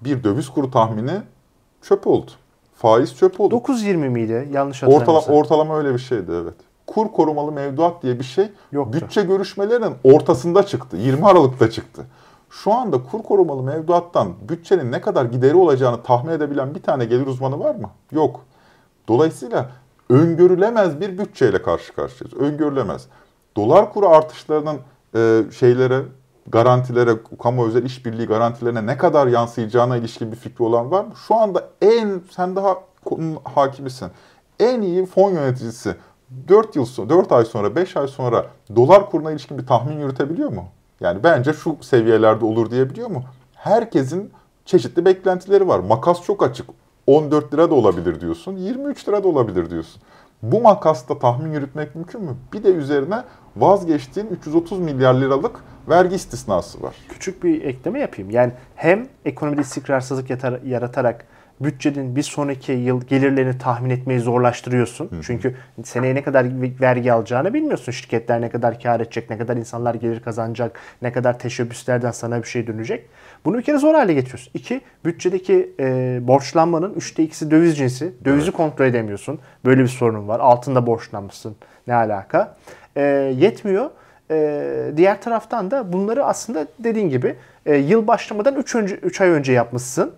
[0.00, 1.22] bir döviz kuru tahmini
[1.82, 2.30] çöp oldu.
[2.74, 3.54] Faiz çöp oldu.
[3.54, 4.48] 9.20 miydi?
[4.52, 5.16] Yanlış hatırlamıyorsam.
[5.16, 8.92] Ortalama, ortalama öyle bir şeydi evet kur korumalı mevduat diye bir şey Yoktu.
[8.92, 10.96] bütçe görüşmelerinin ortasında çıktı.
[10.96, 12.06] 20 Aralık'ta çıktı.
[12.50, 17.26] Şu anda kur korumalı mevduattan bütçenin ne kadar gideri olacağını tahmin edebilen bir tane gelir
[17.26, 17.90] uzmanı var mı?
[18.12, 18.40] Yok.
[19.08, 19.70] Dolayısıyla
[20.10, 22.40] öngörülemez bir bütçeyle karşı karşıyayız.
[22.40, 23.06] Öngörülemez.
[23.56, 24.78] Dolar kuru artışlarının
[25.14, 26.02] e, şeylere,
[26.46, 27.10] garantilere,
[27.42, 31.12] kamu özel işbirliği garantilerine ne kadar yansıyacağına ilişkin bir fikri olan var mı?
[31.26, 32.78] Şu anda en, sen daha
[33.44, 34.08] hakimisin.
[34.60, 35.96] En iyi fon yöneticisi
[36.48, 40.52] 4 yıl sonra, 4 ay sonra, 5 ay sonra dolar kuruna ilişkin bir tahmin yürütebiliyor
[40.52, 40.64] mu?
[41.00, 43.24] Yani bence şu seviyelerde olur diyebiliyor mu?
[43.54, 44.30] Herkesin
[44.64, 45.78] çeşitli beklentileri var.
[45.78, 46.66] Makas çok açık.
[47.06, 50.02] 14 lira da olabilir diyorsun, 23 lira da olabilir diyorsun.
[50.42, 52.36] Bu makasta tahmin yürütmek mümkün mü?
[52.52, 53.22] Bir de üzerine
[53.56, 56.94] vazgeçtiğin 330 milyar liralık vergi istisnası var.
[57.08, 58.30] Küçük bir ekleme yapayım.
[58.30, 60.30] Yani hem ekonomide istikrarsızlık
[60.64, 61.26] yaratarak
[61.60, 65.04] bütçenin bir sonraki yıl gelirlerini tahmin etmeyi zorlaştırıyorsun.
[65.04, 65.20] Hı.
[65.22, 66.46] Çünkü seneye ne kadar
[66.80, 67.92] vergi alacağını bilmiyorsun.
[67.92, 72.48] Şirketler ne kadar kar edecek, ne kadar insanlar gelir kazanacak, ne kadar teşebbüslerden sana bir
[72.48, 73.08] şey dönecek.
[73.44, 74.50] Bunu bir kere zor hale getiriyorsun.
[74.54, 78.12] İki, bütçedeki e, borçlanmanın üçte ikisi döviz cinsi.
[78.24, 78.56] Dövizi evet.
[78.56, 79.40] kontrol edemiyorsun.
[79.64, 80.40] Böyle bir sorunun var.
[80.40, 81.56] Altında borçlanmışsın.
[81.86, 82.56] Ne alaka?
[82.96, 83.02] E,
[83.38, 83.90] yetmiyor.
[84.30, 89.28] E, diğer taraftan da bunları aslında dediğin gibi e, yıl başlamadan 3 önce 3 ay
[89.28, 90.14] önce yapmışsın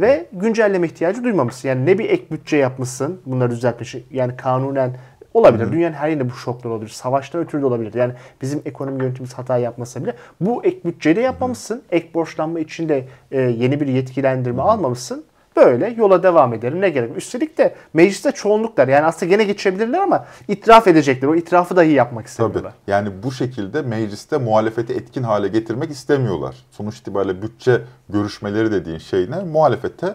[0.00, 1.68] ve güncelleme ihtiyacı duymamışsın.
[1.68, 3.96] Yani ne bir ek bütçe yapmışsın bunları düzeltmiş.
[4.10, 4.96] Yani kanunen
[5.34, 5.64] olabilir.
[5.64, 5.72] Hı-hı.
[5.72, 6.90] Dünyanın her yerinde bu şoklar olabilir.
[6.90, 7.94] Savaştan ötürü de olabilir.
[7.94, 11.82] Yani bizim ekonomi yönetimimiz hata yapmasa bile bu ek bütçeyi de yapmamışsın.
[11.90, 14.70] Ek borçlanma için de e, yeni bir yetkilendirme Hı-hı.
[14.70, 15.24] almamışsın.
[15.56, 17.16] Böyle yola devam edelim ne gerek.
[17.16, 21.28] Üstelik de mecliste çoğunluklar yani aslında gene geçebilirler ama itiraf edecekler.
[21.28, 22.62] O itirafı dahi yapmak istemiyorlar.
[22.62, 22.90] Tabii.
[22.90, 26.56] Yani bu şekilde mecliste muhalefeti etkin hale getirmek istemiyorlar.
[26.70, 29.38] Sonuç itibariyle bütçe görüşmeleri dediğin şey ne?
[29.38, 30.14] Muhalefete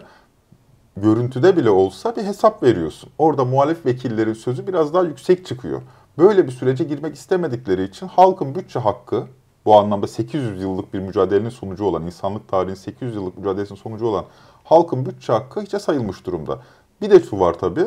[0.96, 3.10] görüntüde bile olsa bir hesap veriyorsun.
[3.18, 5.82] Orada muhalif vekillerin sözü biraz daha yüksek çıkıyor.
[6.18, 9.26] Böyle bir sürece girmek istemedikleri için halkın bütçe hakkı
[9.64, 14.24] bu anlamda 800 yıllık bir mücadelenin sonucu olan, insanlık tarihinin 800 yıllık mücadelesinin sonucu olan
[14.68, 16.58] halkın bütçe hakkı hiçe sayılmış durumda.
[17.00, 17.86] Bir de şu var tabii,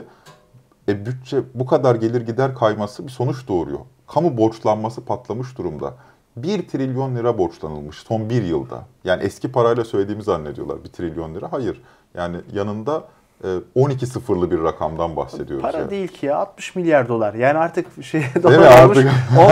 [0.87, 3.79] e, bütçe bu kadar gelir gider kayması bir sonuç doğuruyor.
[4.07, 5.93] Kamu borçlanması patlamış durumda.
[6.37, 8.85] 1 trilyon lira borçlanılmış son bir yılda.
[9.03, 11.51] Yani eski parayla söylediğimi zannediyorlar 1 trilyon lira.
[11.51, 11.81] Hayır.
[12.13, 13.03] Yani yanında
[13.75, 15.61] 12 e, sıfırlı bir rakamdan bahsediyoruz.
[15.61, 15.91] Para yani.
[15.91, 17.33] değil ki ya 60 milyar dolar.
[17.33, 18.97] Yani artık şey dolar olmuş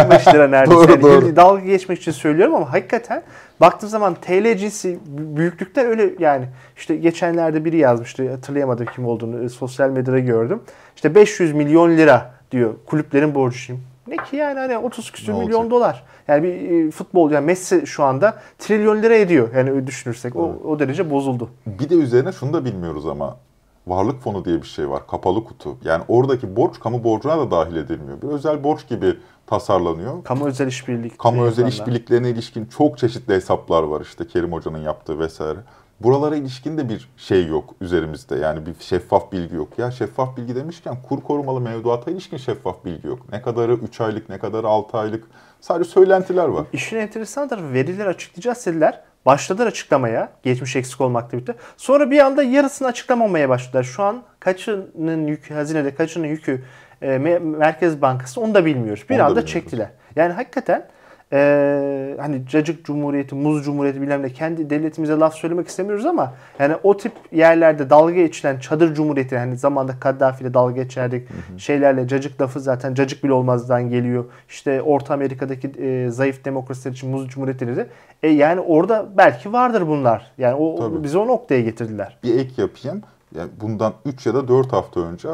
[0.06, 0.89] 15 lira neredeyse.
[0.89, 1.36] doğru, doğru.
[1.36, 3.23] Dalga geçmek için söylüyorum ama hakikaten
[3.62, 6.45] baktığım zaman TL cinsi büyüklükten öyle yani
[6.78, 10.62] işte geçenlerde biri yazmıştı hatırlayamadım kim olduğunu e, sosyal medyada gördüm.
[10.95, 13.73] İşte 500 milyon lira diyor kulüplerin borcu.
[14.08, 15.71] Ne ki yani hani 30 küsür milyon olacak?
[15.71, 16.04] dolar.
[16.28, 19.49] Yani bir e, futbol yani Messi şu anda trilyon lira ediyor.
[19.56, 21.49] Yani düşünürsek o, o derece bozuldu.
[21.65, 23.38] Bir de üzerine şunu da bilmiyoruz ama
[23.87, 25.07] varlık fonu diye bir şey var.
[25.07, 25.77] Kapalı kutu.
[25.83, 28.21] Yani oradaki borç kamu borcuna da dahil edilmiyor.
[28.21, 30.23] Bir özel borç gibi tasarlanıyor.
[30.23, 31.19] Kamu özel işbirlik.
[31.19, 35.59] Kamu özel işbirliklerine ilişkin çok çeşitli hesaplar var işte Kerim Hoca'nın yaptığı vesaire.
[35.99, 38.35] Buralara ilişkin de bir şey yok üzerimizde.
[38.35, 39.79] Yani bir şeffaf bilgi yok.
[39.79, 43.19] Ya şeffaf bilgi demişken kur korumalı mevduata ilişkin şeffaf bilgi yok.
[43.31, 45.23] Ne kadarı 3 aylık, ne kadarı 6 aylık.
[45.61, 46.65] Sadece söylentiler var.
[46.73, 49.01] İşin enteresan tarafı veriler açıklayacağız dediler.
[49.25, 50.29] Başladılar açıklamaya.
[50.43, 51.53] Geçmiş eksik olmakla birlikte.
[51.77, 53.84] Sonra bir anda yarısını açıklamamaya başladılar.
[53.84, 56.62] Şu an kaçının yükü, hazinede kaçının yükü
[57.01, 59.05] e, Merkez Bankası onu da bilmiyoruz.
[59.10, 59.89] Bir onu anda çektiler.
[60.15, 60.88] Yani hakikaten
[61.34, 66.75] e, hani cacık cumhuriyeti, muz cumhuriyeti bilmem ne kendi devletimize laf söylemek istemiyoruz ama yani
[66.84, 71.29] o tip yerlerde dalga geçilen çadır cumhuriyeti hani zamanda Kaddafi ile dalga geçerdik.
[71.29, 71.60] Hı hı.
[71.60, 74.25] Şeylerle cacık lafı zaten cacık bile olmazdan geliyor.
[74.49, 77.88] İşte Orta Amerika'daki e, zayıf demokrasiler için muz cumhuriyetleri de
[78.23, 80.32] e, yani orada belki vardır bunlar.
[80.38, 81.03] Yani o Tabii.
[81.03, 82.17] bizi o noktaya getirdiler.
[82.23, 83.01] Bir ek yapayım.
[83.36, 85.29] Yani bundan 3 ya da 4 hafta önce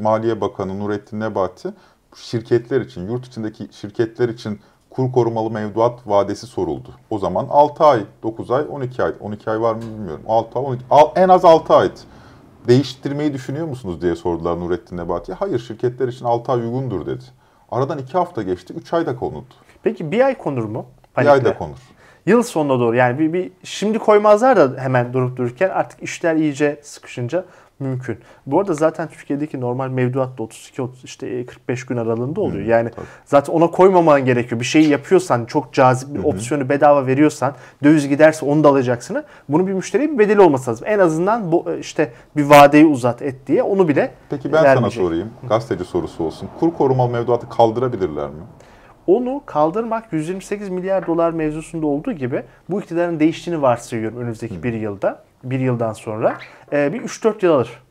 [0.00, 1.68] Maliye Bakanı Nurettin Nebati
[2.16, 4.60] şirketler için, yurt içindeki şirketler için
[4.90, 6.88] kur korumalı mevduat vadesi soruldu.
[7.10, 9.12] O zaman 6 ay, 9 ay, 12 ay.
[9.20, 10.24] 12 ay var mı bilmiyorum.
[10.28, 10.84] 6 ay, 12,
[11.16, 11.90] en az 6 ay.
[12.68, 15.36] Değiştirmeyi düşünüyor musunuz diye sordular Nurettin Nebati'ye.
[15.36, 17.24] Hayır şirketler için 6 ay uygundur dedi.
[17.70, 18.74] Aradan 2 hafta geçti.
[18.74, 19.54] 3 ayda konuldu.
[19.82, 20.86] Peki bir ay konur mu?
[21.14, 21.34] Panikle.
[21.34, 21.76] Bir ayda konur.
[22.28, 26.80] Yıl sonuna doğru yani bir, bir şimdi koymazlar da hemen durup dururken artık işler iyice
[26.82, 27.44] sıkışınca
[27.80, 28.18] mümkün.
[28.46, 32.62] Bu arada zaten Türkiye'deki normal mevduat da 32 30 işte 45 gün aralığında oluyor.
[32.62, 33.06] Hmm, yani tabii.
[33.24, 34.60] zaten ona koymaman gerekiyor.
[34.60, 39.24] Bir şeyi yapıyorsan, çok cazip bir opsiyonu bedava veriyorsan, döviz giderse onu da alacaksın.
[39.48, 40.86] Bunu bir müşteriye bir bedeli olması lazım.
[40.90, 44.92] En azından bu işte bir vadeyi uzat et diye onu bile Peki ben vermeyecek.
[44.92, 45.30] sana sorayım.
[45.48, 46.48] Gazeteci sorusu olsun.
[46.60, 48.42] Kur korumalı mevduatı kaldırabilirler mi?
[49.08, 54.62] Onu kaldırmak 128 milyar dolar mevzusunda olduğu gibi bu iktidarın değiştiğini varsayıyorum önümüzdeki hmm.
[54.62, 56.36] bir yılda bir yıldan sonra
[56.72, 57.82] e, bir 3-4 yıl alır.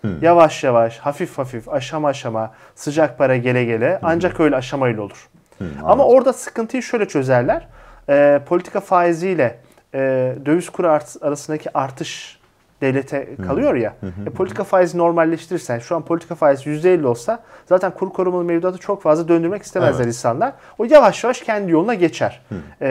[0.00, 0.22] Hmm.
[0.22, 4.08] Yavaş yavaş, hafif hafif, aşama aşama, sıcak para gele gele hmm.
[4.08, 5.28] ancak öyle aşamayla olur.
[5.58, 7.68] Hmm, Ama orada sıkıntıyı şöyle çözerler.
[8.08, 9.58] E, politika faiziyle
[9.94, 9.98] e,
[10.46, 12.39] döviz kuru art, arasındaki artış
[12.80, 13.96] devlete kalıyor ya.
[14.26, 19.02] E, politika faizi normalleştirirsen şu an politika faizi %50 olsa zaten kur korumalı mevduatı çok
[19.02, 20.06] fazla döndürmek istemezler evet.
[20.06, 20.52] insanlar.
[20.78, 22.42] O yavaş yavaş kendi yoluna geçer.
[22.80, 22.88] E,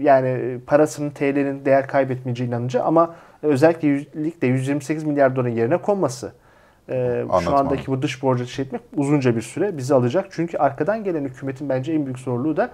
[0.00, 6.32] yani parasının TL'nin değer kaybetmeyeceği inanınca ama özellikle 128 milyar doların yerine konması
[6.88, 10.26] ee, şu andaki bu dış borcu şey etmek uzunca bir süre bizi alacak.
[10.30, 12.70] Çünkü arkadan gelen hükümetin bence en büyük zorluğu da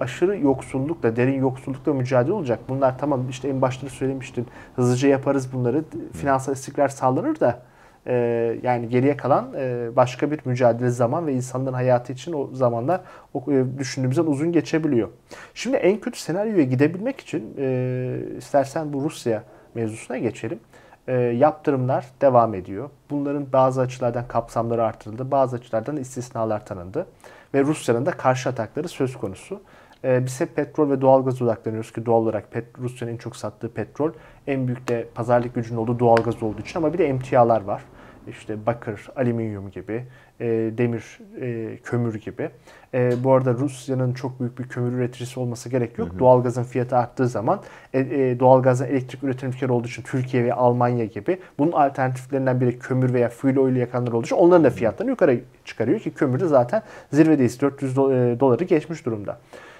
[0.00, 2.58] aşırı yoksullukla, derin yoksullukla mücadele olacak.
[2.68, 4.46] Bunlar tamam işte en başta söylemiştin.
[4.76, 5.84] Hızlıca yaparız bunları.
[6.12, 7.62] Finansal istikrar sağlanır da
[8.06, 8.14] e,
[8.62, 13.00] yani geriye kalan e, başka bir mücadele zaman ve insanların hayatı için o zamanlar
[13.34, 15.08] o, e, düşündüğümüzden uzun geçebiliyor.
[15.54, 19.42] Şimdi en kötü senaryoya gidebilmek için e, istersen bu Rusya
[19.74, 20.60] mevzusuna geçelim.
[21.08, 22.90] e, yaptırımlar devam ediyor.
[23.10, 27.06] Bunların bazı açılardan kapsamları artırıldı, bazı açılardan istisnalar tanındı.
[27.54, 29.60] Ve Rusya'nın da karşı atakları söz konusu.
[30.04, 33.72] E, biz hep petrol ve doğalgaz odaklanıyoruz ki doğal olarak pet, Rusya'nın en çok sattığı
[33.72, 34.12] petrol
[34.46, 37.82] en büyük de pazarlık gücünün olduğu doğalgaz olduğu için ama bir de emtialar var.
[38.28, 40.04] İşte bakır, alüminyum gibi,
[40.40, 40.46] e,
[40.78, 42.50] demir, e, kömür gibi.
[42.94, 46.08] E, bu arada Rusya'nın çok büyük bir kömür üreticisi olması gerek yok.
[46.08, 46.18] Hı hı.
[46.18, 47.60] Doğalgazın fiyatı arttığı zaman
[47.92, 52.78] e, e, doğalgazın elektrik üretim ülkeleri olduğu için Türkiye ve Almanya gibi bunun alternatiflerinden biri
[52.78, 56.46] kömür veya fuel oil yakanlar olduğu için onların da fiyatlarını yukarı çıkarıyor ki kömür de
[56.46, 56.82] zaten
[57.12, 57.60] zirvedeyiz.
[57.60, 59.38] 400 doları geçmiş durumda.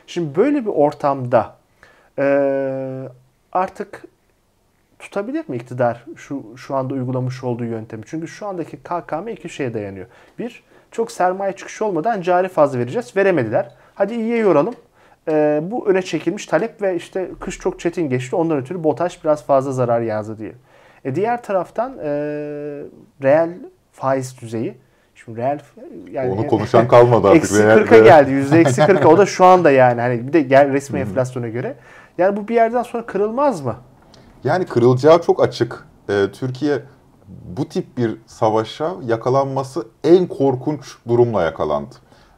[0.09, 1.57] Şimdi böyle bir ortamda
[2.19, 2.25] e,
[3.53, 4.05] artık
[4.99, 8.03] tutabilir mi iktidar şu şu anda uygulamış olduğu yöntemi?
[8.07, 10.07] Çünkü şu andaki KKM iki şeye dayanıyor.
[10.39, 13.17] Bir, çok sermaye çıkışı olmadan cari fazla vereceğiz.
[13.17, 13.75] Veremediler.
[13.95, 14.75] Hadi iyiye yoralım.
[15.29, 18.37] Ee, bu öne çekilmiş talep ve işte kış çok çetin geçti.
[18.37, 20.53] Ondan ötürü BOTAŞ biraz fazla zarar yazdı diye.
[21.05, 22.09] E diğer taraftan e,
[23.23, 23.51] reel
[23.93, 24.75] faiz düzeyi
[25.29, 25.59] Şimdi reel
[26.13, 27.43] yani onu konuşan kalmadı artık.
[27.43, 28.31] Eksi 40'a geldi.
[28.31, 29.09] Yüzde eksi 40'a.
[29.09, 30.01] O da şu anda yani.
[30.01, 31.77] Hani bir de gel resmi enflasyona göre.
[32.19, 33.75] Yani bu bir yerden sonra kırılmaz mı?
[34.45, 35.87] Yani kırılacağı çok açık.
[36.11, 36.79] Ee, Türkiye
[37.57, 41.95] bu tip bir savaşa yakalanması en korkunç durumla yakalandı.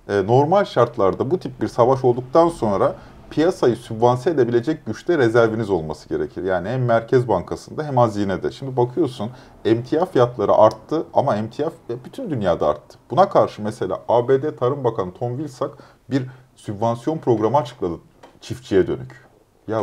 [0.09, 2.95] Ee, normal şartlarda bu tip bir savaş olduktan sonra
[3.31, 6.45] piyasayı sübvanse edebilecek güçte rezerviniz olması gerekir.
[6.45, 8.51] Yani hem Merkez Bankası'nda hem hazinede.
[8.51, 9.31] Şimdi bakıyorsun
[9.65, 11.71] emtia fiyatları arttı ama emtia
[12.05, 12.99] bütün dünyada arttı.
[13.11, 15.75] Buna karşı mesela ABD Tarım Bakanı Tom Vilsack
[16.11, 17.95] bir sübvansiyon programı açıkladı
[18.41, 19.29] çiftçiye dönük.
[19.69, 19.83] Ya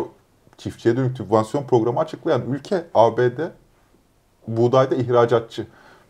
[0.57, 3.39] çiftçiye dönük sübvansiyon programı açıklayan ülke ABD
[4.47, 5.67] buğdayda ihracatçı.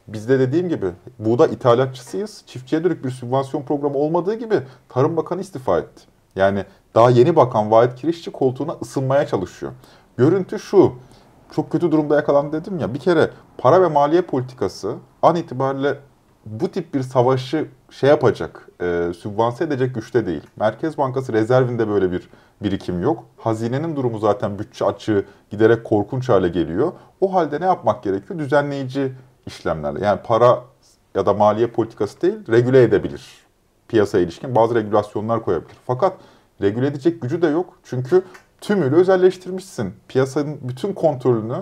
[0.08, 2.44] Bizde dediğim gibi buğday ithalatçısıyız.
[2.48, 6.04] Çiftçiye dönük bir sübvansiyon programı olmadığı gibi Tarım Bakanı istifa etti.
[6.36, 6.66] Yani
[6.98, 9.72] daha yeni bakan Vahit Kirişçi koltuğuna ısınmaya çalışıyor.
[10.18, 10.94] Görüntü şu.
[11.52, 12.94] Çok kötü durumda yakalandı dedim ya.
[12.94, 16.00] Bir kere para ve maliye politikası an itibariyle
[16.46, 20.42] bu tip bir savaşı şey yapacak, e, sübvanse edecek güçte değil.
[20.56, 22.30] Merkez Bankası rezervinde böyle bir
[22.64, 23.24] birikim yok.
[23.38, 26.92] Hazinenin durumu zaten bütçe açığı giderek korkunç hale geliyor.
[27.22, 28.40] O halde ne yapmak gerekiyor?
[28.40, 29.14] Düzenleyici
[29.46, 30.06] işlemlerle.
[30.06, 30.64] Yani para
[31.16, 33.28] ya da maliye politikası değil, regüle edebilir.
[33.88, 35.78] Piyasaya ilişkin bazı regülasyonlar koyabilir.
[35.88, 36.14] Fakat
[36.62, 37.80] regüle edecek gücü de yok.
[37.84, 38.24] Çünkü
[38.62, 39.94] tümüyle özelleştirmişsin.
[40.08, 41.58] Piyasanın bütün kontrolünü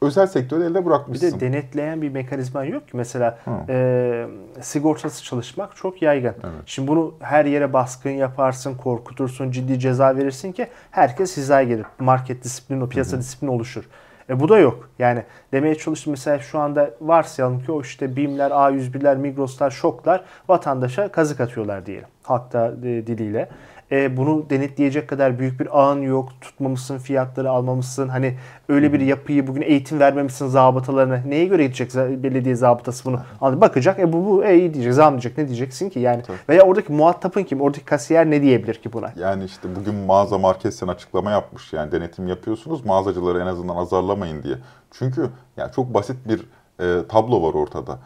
[0.00, 1.28] özel sektörü elde bırakmışsın.
[1.28, 2.96] Bir de denetleyen bir mekanizma yok ki.
[2.96, 4.26] Mesela e,
[4.60, 6.34] sigortası çalışmak çok yaygın.
[6.44, 6.52] Evet.
[6.66, 11.86] Şimdi bunu her yere baskın yaparsın, korkutursun, ciddi ceza verirsin ki herkes hizaya gelir.
[11.98, 13.84] Market disiplini, o piyasa disiplini oluşur.
[14.30, 14.88] E bu da yok.
[14.98, 21.12] Yani demeye çalıştım mesela şu anda varsayalım ki o işte BİM'ler, A101'ler, Migros'lar, Şok'lar vatandaşa
[21.12, 22.08] kazık atıyorlar diyelim.
[22.22, 23.48] Halkta e, diliyle
[23.92, 26.28] e, bunu denetleyecek kadar büyük bir ağın yok.
[26.40, 28.08] Tutmamışsın fiyatları almamışsın.
[28.08, 28.34] Hani
[28.68, 31.16] öyle bir yapıyı bugün eğitim vermemişsin zabıtalarına.
[31.16, 33.20] Neye göre gidecek belediye zabıtası bunu?
[33.40, 33.98] Anladın, bakacak.
[33.98, 34.94] E bu, bu e, iyi diyecek.
[34.94, 35.38] Zam diyecek.
[35.38, 36.00] Ne diyeceksin ki?
[36.00, 36.36] Yani Tabii.
[36.48, 37.60] veya oradaki muhatapın kim?
[37.60, 39.12] Oradaki kasiyer ne diyebilir ki buna?
[39.16, 41.72] Yani işte bugün mağaza marketten açıklama yapmış.
[41.72, 42.84] Yani denetim yapıyorsunuz.
[42.84, 44.56] Mağazacıları en azından azarlamayın diye.
[44.90, 46.40] Çünkü yani çok basit bir
[46.80, 47.98] e, tablo var ortada.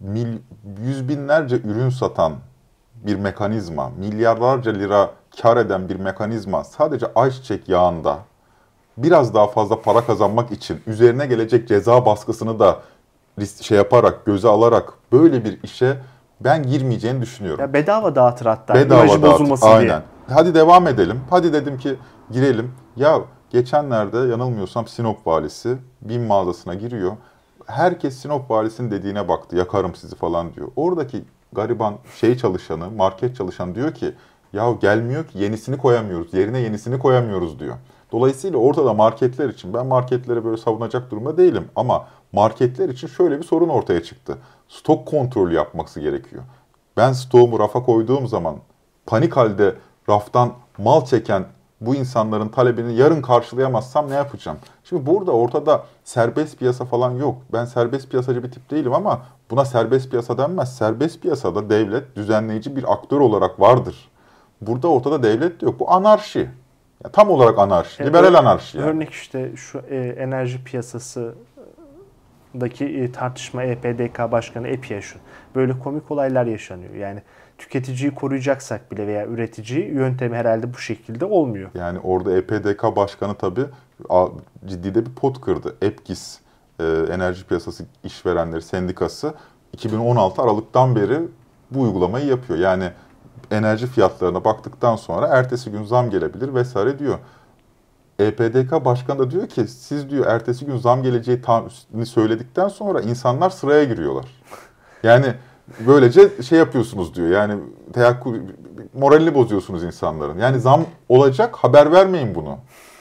[0.00, 0.38] Mil,
[0.84, 2.32] yüz binlerce ürün satan
[3.06, 5.10] bir mekanizma, milyarlarca lira
[5.42, 8.18] kar eden bir mekanizma sadece ayçiçek yağında
[8.96, 12.78] biraz daha fazla para kazanmak için üzerine gelecek ceza baskısını da
[13.60, 15.96] şey yaparak, göze alarak böyle bir işe
[16.40, 17.60] ben girmeyeceğini düşünüyorum.
[17.60, 18.74] Ya bedava dağıtır hatta.
[18.74, 19.32] Bedava İmajı dağıtır.
[19.34, 19.86] bozulmasın Aynen.
[19.86, 20.02] diye.
[20.36, 21.20] Hadi devam edelim.
[21.30, 21.96] Hadi dedim ki
[22.30, 22.72] girelim.
[22.96, 27.12] Ya geçenlerde yanılmıyorsam Sinop valisi bin mağazasına giriyor.
[27.66, 29.56] Herkes Sinop valisinin dediğine baktı.
[29.56, 30.68] Yakarım sizi falan diyor.
[30.76, 34.14] Oradaki gariban şey çalışanı, market çalışanı diyor ki
[34.52, 36.34] ya gelmiyor ki yenisini koyamıyoruz.
[36.34, 37.76] Yerine yenisini koyamıyoruz diyor.
[38.12, 43.44] Dolayısıyla ortada marketler için ben marketleri böyle savunacak durumda değilim ama marketler için şöyle bir
[43.44, 44.38] sorun ortaya çıktı.
[44.68, 46.42] Stok kontrolü yapması gerekiyor.
[46.96, 48.56] Ben stoğumu rafa koyduğum zaman
[49.06, 49.74] panik halde
[50.08, 51.44] raftan mal çeken
[51.80, 54.58] bu insanların talebini yarın karşılayamazsam ne yapacağım?
[54.84, 57.36] Şimdi burada ortada serbest piyasa falan yok.
[57.52, 60.76] Ben serbest piyasacı bir tip değilim ama buna serbest piyasa denmez.
[60.76, 64.10] Serbest piyasada devlet düzenleyici bir aktör olarak vardır.
[64.60, 65.80] Burada ortada devlet de yok.
[65.80, 66.48] Bu anarşi.
[67.04, 68.02] Ya tam olarak anarşi.
[68.02, 68.78] Evet, liberal anarşi.
[68.78, 68.90] Yani.
[68.90, 71.34] Örnek işte şu e, enerji piyasası
[72.60, 75.20] daki e, tartışma EPDK Başkanı Epiyaşun.
[75.54, 76.94] Böyle komik olaylar yaşanıyor.
[76.94, 77.22] Yani
[77.58, 81.70] tüketiciyi koruyacaksak bile veya üretici yöntemi herhalde bu şekilde olmuyor.
[81.74, 83.64] Yani orada EPDK Başkanı tabii
[84.66, 85.76] ciddi de bir pot kırdı.
[85.82, 86.40] EPKİS
[86.80, 89.34] e, Enerji Piyasası İşverenleri Sendikası
[89.72, 91.18] 2016 Aralık'tan beri
[91.70, 92.58] bu uygulamayı yapıyor.
[92.58, 92.90] Yani
[93.50, 97.18] enerji fiyatlarına baktıktan sonra ertesi gün zam gelebilir vesaire diyor.
[98.18, 101.42] EPDK Başkanı da diyor ki siz diyor ertesi gün zam geleceği
[102.04, 104.24] söyledikten sonra insanlar sıraya giriyorlar.
[105.02, 105.34] Yani
[105.86, 107.28] böylece şey yapıyorsunuz diyor.
[107.28, 107.54] Yani
[107.92, 108.36] teyakkul
[108.94, 110.38] moralini bozuyorsunuz insanların.
[110.38, 112.58] Yani zam olacak haber vermeyin bunu.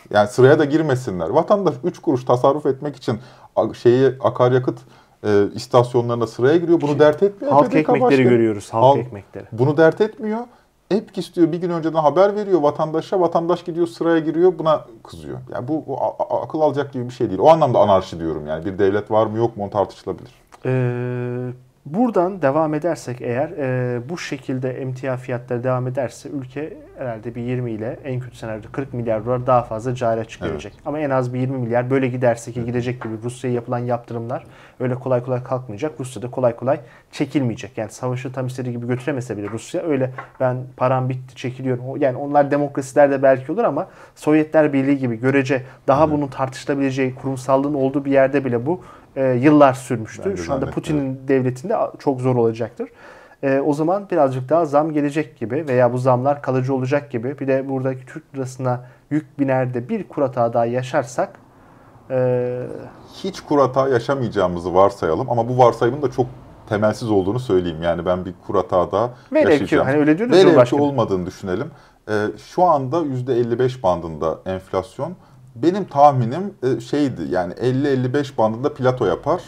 [0.10, 1.30] Yani sıraya da girmesinler.
[1.30, 3.20] Vatandaş 3 kuruş tasarruf etmek için
[3.74, 4.80] şeyi akaryakıt
[5.24, 6.82] e, istasyonlarına sıraya giriyor.
[6.82, 7.54] Bunu dert etmiyor.
[7.54, 8.30] Halk ekmekleri başkanı.
[8.30, 8.74] görüyoruz.
[8.74, 9.46] Halk, halk ekmekleri.
[9.52, 10.40] Bunu dert etmiyor.
[10.92, 13.20] Epk istiyor bir gün önceden haber veriyor vatandaşa.
[13.22, 15.38] Vatandaş gidiyor sıraya giriyor buna kızıyor.
[15.54, 15.98] Yani bu, bu
[16.44, 17.40] akıl alacak gibi bir şey değil.
[17.40, 18.66] O anlamda anarşi diyorum yani.
[18.66, 20.32] Bir devlet var mı yok mu tartışılabilir.
[20.66, 21.52] Ee,
[21.90, 27.72] Buradan devam edersek eğer e, bu şekilde emtia fiyatları devam ederse ülke herhalde bir 20
[27.72, 30.52] ile en kötü senaryoda 40 milyar dolar daha fazla cari açık evet.
[30.52, 30.74] görecek.
[30.86, 34.44] Ama en az bir 20 milyar böyle giderse ki gidecek gibi Rusya'ya yapılan yaptırımlar
[34.80, 36.00] öyle kolay kolay kalkmayacak.
[36.00, 36.80] Rusya da kolay kolay
[37.12, 37.78] çekilmeyecek.
[37.78, 42.02] Yani savaşı tam istediği gibi götüremese bile Rusya öyle ben param bitti çekiliyorum.
[42.02, 46.12] Yani onlar demokrasiler de belki olur ama Sovyetler Birliği gibi görece daha Hı.
[46.12, 48.82] bunun tartışılabileceği kurumsallığın olduğu bir yerde bile bu
[49.16, 50.38] e, yıllar sürmüştü.
[50.38, 52.90] Şu anda Putin'in devletinde çok zor olacaktır.
[53.44, 57.40] E, o zaman birazcık daha zam gelecek gibi veya bu zamlar kalıcı olacak gibi.
[57.40, 61.40] Bir de buradaki Türk lirasına yük biner de bir kur hata daha yaşarsak
[62.12, 62.60] e...
[63.14, 66.26] hiç kur hata yaşamayacağımızı varsayalım ama bu varsayımın da çok
[66.70, 67.82] temelsiz olduğunu söyleyeyim.
[67.84, 69.84] Yani ben bir kur hata daha Velev yaşayacağım.
[69.84, 71.72] Ki, hani öyle diyoruz Velev ki olmadığını düşünelim.
[72.10, 75.14] Ee, şu anda %55 bandında enflasyon.
[75.64, 79.42] Benim tahminim e, şeydi yani 50-55 bandında plato yapar.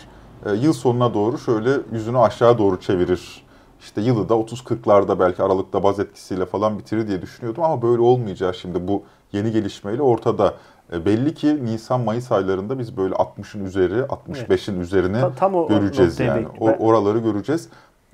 [0.46, 3.44] E, yıl sonuna doğru şöyle yüzünü aşağı doğru çevirir.
[3.82, 8.56] İşte yılı da 30-40'larda belki Aralık'ta baz etkisiyle falan bitirir diye düşünüyordum ama böyle olmayacak
[8.56, 10.54] şimdi bu yeni gelişmeyle ortada.
[10.94, 14.86] E, belli ki Nisan-Mayıs aylarında biz böyle 60'ın üzeri, 65'in evet.
[14.86, 16.48] üzerine tam o, göreceğiz yani.
[16.60, 17.70] O, oraları göreceğiz.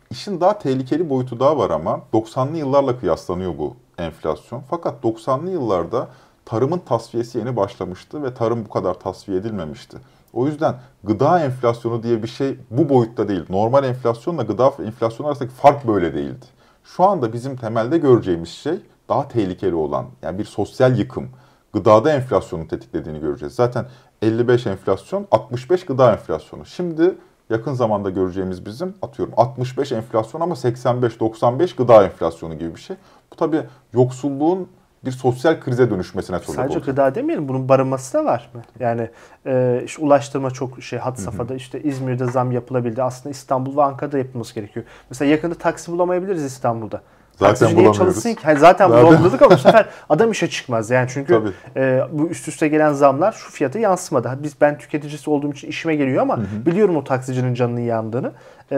[0.10, 4.63] İşin daha tehlikeli boyutu daha var ama 90'lı yıllarla kıyaslanıyor bu enflasyon.
[4.69, 6.07] Fakat 90'lı yıllarda
[6.47, 9.97] tarımın tasfiyesi yeni başlamıştı ve tarım bu kadar tasfiye edilmemişti.
[10.33, 13.43] O yüzden gıda enflasyonu diye bir şey bu boyutta değil.
[13.49, 16.45] Normal enflasyonla gıda enflasyonu arasındaki fark böyle değildi.
[16.83, 18.73] Şu anda bizim temelde göreceğimiz şey
[19.10, 21.29] daha tehlikeli olan yani bir sosyal yıkım.
[21.73, 23.55] Gıdada enflasyonu tetiklediğini göreceğiz.
[23.55, 23.86] Zaten
[24.21, 26.65] 55 enflasyon, 65 gıda enflasyonu.
[26.65, 27.15] Şimdi
[27.49, 32.95] yakın zamanda göreceğimiz bizim atıyorum 65 enflasyon ama 85-95 gıda enflasyonu gibi bir şey.
[33.31, 34.67] Bu tabii yoksulluğun
[35.05, 36.86] bir sosyal krize dönüşmesine sebep Sadece olacak.
[36.86, 38.62] gıda demeyelim bunun barınması da var mı?
[38.79, 39.10] Yani
[39.45, 43.03] e, işte ulaştırma çok şey hat safhada işte İzmir'de zam yapılabildi.
[43.03, 44.86] Aslında İstanbul ve Ankara'da yapılması gerekiyor.
[45.10, 47.01] Mesela yakında taksi bulamayabiliriz İstanbul'da.
[47.39, 47.97] Zaten bulamıyoruz.
[47.97, 48.47] çalışsın ki?
[48.47, 49.07] Yani zaten, zaten.
[49.07, 50.89] bulamadık ama bu sefer adam işe çıkmaz.
[50.89, 54.39] Yani çünkü e, bu üst üste gelen zamlar şu fiyata yansımadı.
[54.43, 56.65] Biz ben tüketicisi olduğum için işime geliyor ama hı hı.
[56.65, 58.31] biliyorum o taksicinin canının yandığını.
[58.71, 58.77] E,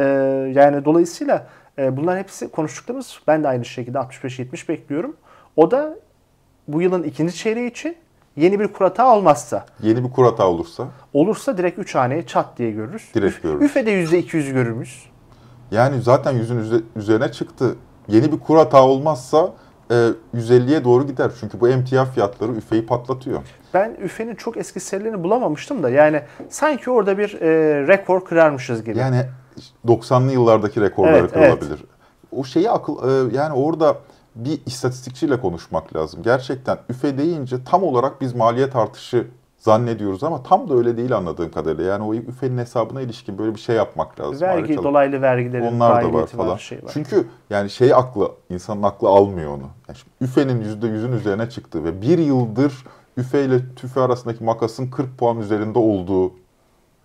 [0.55, 3.19] yani dolayısıyla e, bunlar hepsi konuştuklarımız.
[3.27, 5.15] Ben de aynı şekilde 65-70 bekliyorum.
[5.55, 5.95] O da
[6.73, 7.95] bu yılın ikinci çeyreği için
[8.35, 9.65] yeni bir kur hata olmazsa.
[9.83, 10.87] Yeni bir kur hata olursa?
[11.13, 13.03] Olursa direkt 3 haneye çat diye görürüz.
[13.15, 13.65] Direkt görürüz.
[13.65, 15.05] Üfe'de %200'ü görür müyüz?
[15.71, 17.75] Yani zaten yüzün üzerine çıktı.
[18.07, 19.53] Yeni bir kur hata olmazsa
[19.91, 21.31] e, 150'ye doğru gider.
[21.39, 23.41] Çünkü bu emtia fiyatları üfeyi patlatıyor.
[23.73, 27.47] Ben üfenin çok eski serilerini bulamamıştım da yani sanki orada bir e,
[27.87, 28.97] rekor kırarmışız gibi.
[28.97, 29.25] Yani
[29.87, 31.69] 90'lı yıllardaki rekorları evet, kırılabilir.
[31.69, 31.89] Evet.
[32.31, 33.97] O şeyi akıl e, yani orada
[34.45, 36.23] bir istatistikçiyle konuşmak lazım.
[36.23, 41.51] Gerçekten üfe deyince tam olarak biz maliyet artışı zannediyoruz ama tam da öyle değil anladığım
[41.51, 41.83] kadarıyla.
[41.83, 44.41] Yani o üfenin hesabına ilişkin böyle bir şey yapmak lazım.
[44.41, 46.47] Vergi, Ayrıca dolaylı vergilerin Onlar da var falan.
[46.47, 46.91] Var, şey var.
[46.93, 49.69] Çünkü yani şey aklı, insanın aklı almıyor onu.
[49.87, 52.73] Yani şimdi üfenin %100'ün üzerine çıktığı ve bir yıldır
[53.17, 56.31] üfe ile tüfe arasındaki makasın 40 puan üzerinde olduğu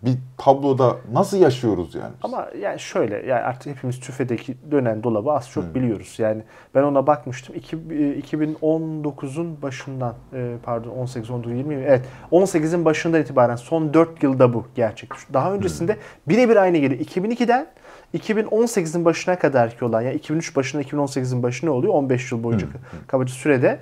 [0.04, 2.12] bir tabloda nasıl yaşıyoruz yani?
[2.22, 5.74] Ama yani şöyle yani artık hepimiz tüfedeki dönen dolabı az çok hmm.
[5.74, 6.14] biliyoruz.
[6.18, 6.42] Yani
[6.74, 7.56] ben ona bakmıştım.
[7.56, 14.54] 2019'un e, başından e, pardon 18 19 20 evet 18'in başından itibaren son 4 yılda
[14.54, 15.10] bu gerçek.
[15.32, 16.00] Daha öncesinde hmm.
[16.28, 17.00] birebir aynı geliyor.
[17.00, 17.66] 2002'den
[18.14, 21.94] 2018'in başına kadar ki olan yani 2003 başına 2018'in başı ne oluyor?
[21.94, 22.74] 15 yıl boyunca hmm.
[23.06, 23.78] kabaca sürede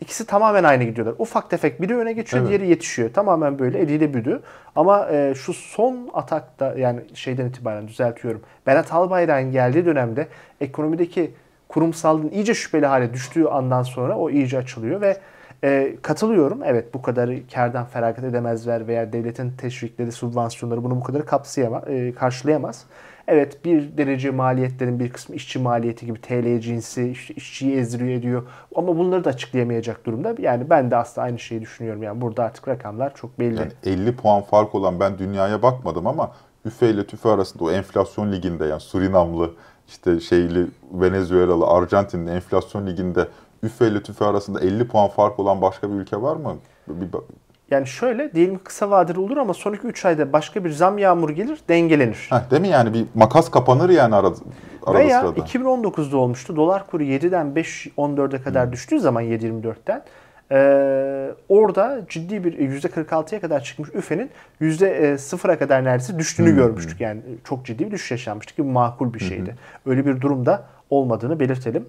[0.00, 1.14] İkisi tamamen aynı gidiyorlar.
[1.18, 2.50] Ufak tefek biri öne geçiyor, evet.
[2.50, 3.12] diğeri yetişiyor.
[3.12, 4.42] Tamamen böyle eliyle büdü.
[4.76, 8.40] Ama e, şu son atakta yani şeyden itibaren düzeltiyorum.
[8.66, 10.28] Berat Albayrak'ın geldiği dönemde
[10.60, 11.30] ekonomideki
[11.68, 15.16] kurumsallığın iyice şüpheli hale düştüğü andan sonra o iyice açılıyor ve
[15.64, 16.62] e, katılıyorum.
[16.64, 22.12] Evet bu kadar kardan feragat edemezler veya devletin teşvikleri, subvansiyonları bunu bu kadar kapsayamaz, e,
[22.12, 22.84] karşılayamaz.
[23.28, 28.42] Evet bir derece maliyetlerin bir kısmı işçi maliyeti gibi TL cinsi işte işçiyi ezdiriyor ediyor.
[28.74, 30.34] Ama bunları da açıklayamayacak durumda.
[30.38, 32.02] Yani ben de aslında aynı şeyi düşünüyorum.
[32.02, 33.58] Yani burada artık rakamlar çok belli.
[33.58, 36.32] Yani 50 puan fark olan ben dünyaya bakmadım ama
[36.64, 39.50] üfe ile tüfe arasında o enflasyon liginde yani Surinamlı
[39.88, 43.28] işte şeyli Venezuelalı Arjantin'in enflasyon liginde
[43.62, 46.56] üfe ile tüfe arasında 50 puan fark olan başka bir ülke var mı?
[46.88, 47.08] Bir,
[47.70, 51.58] yani şöyle diyelim kısa vadeli olur ama sonraki 3 ayda başka bir zam yağmuru gelir
[51.68, 52.26] dengelenir.
[52.30, 54.36] Heh, değil mi yani bir makas kapanır yani arada,
[54.86, 55.40] arada Veya sırada.
[55.40, 56.56] 2019'da olmuştu.
[56.56, 58.72] Dolar kuru 7'den 5.14'e kadar hmm.
[58.72, 60.02] düştüğü zaman 7.24'ten
[60.50, 66.56] ee, orada ciddi bir %46'ya kadar çıkmış üfenin %0'a kadar neredeyse düştüğünü hmm.
[66.56, 67.00] görmüştük.
[67.00, 69.50] Yani çok ciddi bir düşüş yaşanmıştı ki makul bir şeydi.
[69.50, 69.92] Hmm.
[69.92, 71.86] Öyle bir durumda olmadığını belirtelim.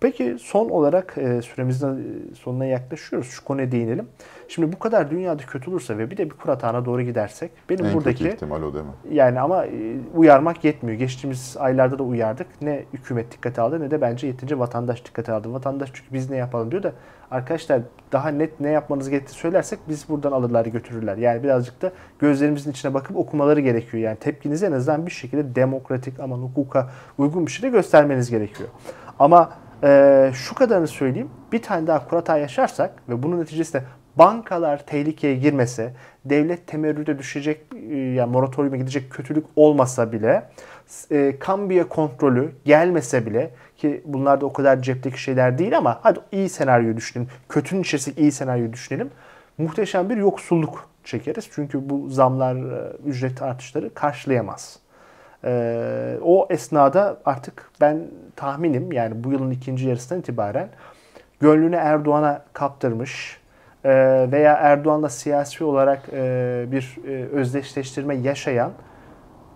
[0.00, 3.28] Peki son olarak e, süremizin e, sonuna yaklaşıyoruz.
[3.28, 4.08] Şu konuya değinelim.
[4.48, 7.86] Şimdi bu kadar dünyada kötü olursa ve bir de bir kur atağına doğru gidersek benim
[7.86, 8.90] en buradaki ihtimal o değil mi?
[9.10, 10.98] Yani ama e, uyarmak yetmiyor.
[10.98, 12.46] Geçtiğimiz aylarda da uyardık.
[12.62, 15.52] Ne hükümet dikkate aldı ne de bence yetince vatandaş dikkate aldı.
[15.52, 16.92] Vatandaş çünkü biz ne yapalım diyor da
[17.30, 17.80] arkadaşlar
[18.12, 21.16] daha net ne yapmanız gerektiğini söylersek biz buradan alırlar götürürler.
[21.16, 24.02] Yani birazcık da gözlerimizin içine bakıp okumaları gerekiyor.
[24.02, 28.68] Yani tepkinizi en azından bir şekilde demokratik ama hukuka uygun bir şekilde göstermeniz gerekiyor.
[29.18, 29.50] Ama
[29.84, 31.30] ee, şu kadarını söyleyeyim.
[31.52, 33.84] Bir tane daha kurata yaşarsak ve bunun neticesinde
[34.18, 35.92] bankalar tehlikeye girmese,
[36.24, 37.60] devlet temerrüde düşecek,
[37.90, 40.42] e, yani moratoriuma gidecek kötülük olmasa bile,
[41.10, 46.18] e, kambiye kontrolü gelmese bile ki bunlar da o kadar cepteki şeyler değil ama hadi
[46.32, 47.30] iyi senaryo düşünelim.
[47.48, 49.10] Kötünün içerisindeki iyi senaryo düşünelim.
[49.58, 51.48] Muhteşem bir yoksulluk çekeriz.
[51.54, 54.84] Çünkü bu zamlar, e, ücret artışları karşılayamaz.
[55.44, 58.02] Ee, o esnada artık ben
[58.36, 60.68] tahminim yani bu yılın ikinci yarısından itibaren
[61.40, 63.40] gönlünü Erdoğan'a kaptırmış
[64.32, 68.72] veya Erdoğan'la siyasi olarak e, bir e, özdeşleştirme yaşayan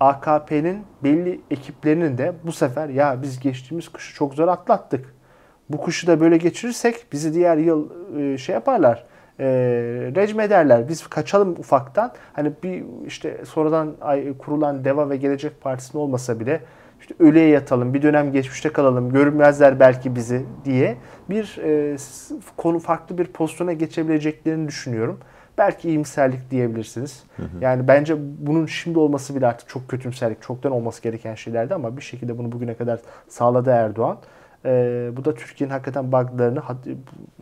[0.01, 5.15] AKP'nin belli ekiplerinin de bu sefer ya biz geçtiğimiz kışı çok zor atlattık.
[5.71, 9.05] Bu kışı da böyle geçirirsek bizi diğer yıl e, şey yaparlar
[9.41, 9.47] e,
[10.17, 10.89] recm ederler.
[10.89, 12.13] Biz kaçalım ufaktan.
[12.33, 13.97] Hani bir işte sonradan
[14.39, 16.61] kurulan DEVA ve Gelecek Partisi'nin olmasa bile
[17.01, 20.97] işte ölüye yatalım, bir dönem geçmişte kalalım, görünmezler belki bizi diye
[21.31, 21.97] bir e,
[22.57, 25.19] konu farklı bir pozisyona geçebileceklerini düşünüyorum.
[25.59, 27.23] Belki iyimserlik diyebilirsiniz.
[27.37, 27.47] Hı hı.
[27.61, 32.03] Yani bence bunun şimdi olması bile artık çok kötümserlik, çoktan olması gereken şeylerdi ama bir
[32.03, 34.19] şekilde bunu bugüne kadar sağladı Erdoğan.
[34.65, 36.63] E, bu da Türkiye'nin hakikaten buglarını,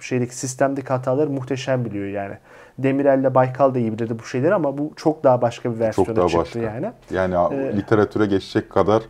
[0.00, 2.34] şeydeki sistemdeki hataları muhteşem biliyor yani.
[2.78, 6.16] Demirel'le Baykal da iyi bilirdi bu şeyleri ama bu çok daha başka bir versiyona çok
[6.16, 6.60] daha çıktı başka.
[6.60, 6.92] yani.
[7.10, 9.02] Yani ee, literatüre geçecek kadar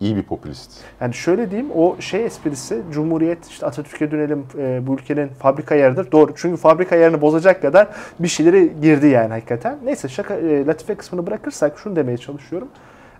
[0.00, 0.70] iyi bir popülist.
[1.00, 6.12] Yani şöyle diyeyim o şey esprisi Cumhuriyet işte Atatürk'e dönelim e, bu ülkenin fabrika yarıdır.
[6.12, 7.88] Doğru çünkü fabrika yarını bozacak kadar
[8.18, 9.78] bir şeyleri girdi yani hakikaten.
[9.84, 12.68] Neyse şaka e, latife kısmını bırakırsak şunu demeye çalışıyorum.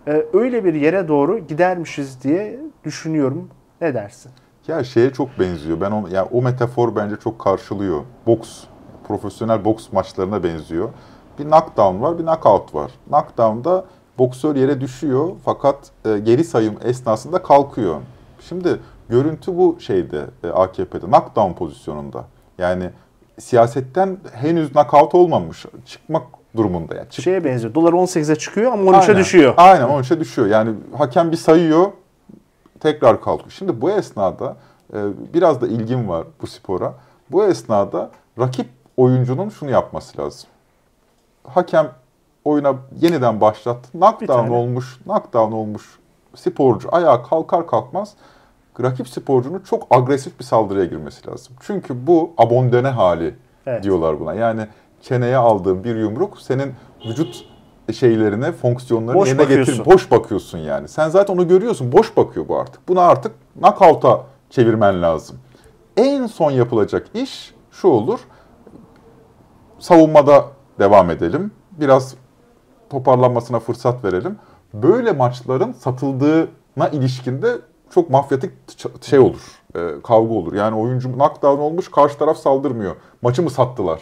[0.07, 3.49] E, öyle bir yere doğru gidermişiz diye düşünüyorum.
[3.81, 4.33] Ne dersin?
[4.69, 5.81] Ya şeye çok benziyor.
[5.81, 8.01] Ben onu yani o metafor bence çok karşılıyor.
[8.27, 8.65] Boks,
[9.09, 10.89] profesyonel boks maçlarına benziyor.
[11.39, 12.91] Bir knockdown var, bir knockout var.
[13.09, 13.85] Knockdown'da
[14.19, 18.01] boksör yere düşüyor fakat e, geri sayım esnasında kalkıyor.
[18.49, 22.25] Şimdi görüntü bu şeyde e, AKP'de knockdown pozisyonunda.
[22.59, 22.91] Yani
[23.39, 25.67] siyasetten henüz knockout olmamış.
[25.87, 26.23] Çıkmak
[26.57, 27.11] durumunda yani.
[27.11, 27.25] Çık...
[27.25, 27.75] Şeye benziyor.
[27.75, 29.55] Dolar 18'e çıkıyor ama 13'e düşüyor.
[29.57, 30.49] Aynen 13'e düşüyor.
[30.49, 31.87] Yani hakem bir sayıyor
[32.81, 33.51] tekrar kalkıyor.
[33.51, 34.57] Şimdi bu esnada
[34.95, 34.99] e,
[35.35, 36.95] biraz da ilgim var bu spora.
[37.31, 40.49] Bu esnada rakip oyuncunun şunu yapması lazım.
[41.45, 41.91] Hakem
[42.45, 43.91] oyuna yeniden başlattı.
[43.93, 45.99] Knockdown olmuş, knockdown olmuş
[46.37, 48.15] sporcu ayağa kalkar kalkmaz
[48.83, 51.57] rakip sporcunun çok agresif bir saldırıya girmesi lazım.
[51.61, 53.35] Çünkü bu abondene hali
[53.67, 53.83] evet.
[53.83, 54.35] diyorlar buna.
[54.35, 54.67] Yani
[55.03, 56.75] çeneye aldığın bir yumruk senin
[57.09, 57.47] vücut
[57.93, 59.85] şeylerine, fonksiyonlarını boş yerine getir.
[59.85, 60.89] Boş bakıyorsun yani.
[60.89, 61.93] Sen zaten onu görüyorsun.
[61.93, 62.89] Boş bakıyor bu artık.
[62.89, 64.21] Bunu artık knockout'a
[64.51, 65.39] çevirmen lazım.
[65.97, 68.21] En son yapılacak iş şu olur.
[69.79, 70.45] Savunmada
[70.79, 71.51] devam edelim.
[71.73, 72.15] Biraz
[72.95, 74.37] toparlanmasına fırsat verelim.
[74.75, 77.49] Böyle maçların satıldığına ilişkinde
[77.91, 78.51] çok mafyatik
[79.03, 79.41] şey olur.
[79.75, 80.53] E, kavga olur.
[80.53, 82.97] Yani oyuncu knockdown olmuş, karşı taraf saldırmıyor.
[83.23, 84.01] Maçı mı sattılar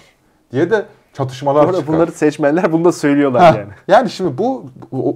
[0.53, 1.95] diye de çatışmalar Burada çıkar.
[1.95, 3.73] Bunları seçmenler bunu da söylüyorlar Heh, yani.
[3.89, 4.65] Yani şimdi bu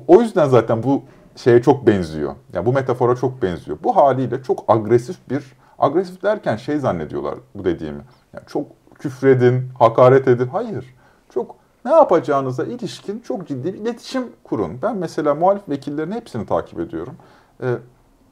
[0.08, 1.02] o yüzden zaten bu
[1.36, 2.34] şeye çok benziyor.
[2.52, 3.78] Yani bu metafora çok benziyor.
[3.84, 5.44] Bu haliyle çok agresif bir
[5.78, 8.02] agresif derken şey zannediyorlar bu dediğimi.
[8.34, 8.66] Yani çok
[8.98, 10.46] küfredin, hakaret edin.
[10.46, 10.95] Hayır.
[11.86, 14.78] Ne yapacağınıza ilişkin çok ciddi bir iletişim kurun.
[14.82, 17.14] Ben mesela muhalif vekillerin hepsini takip ediyorum.
[17.62, 17.66] E,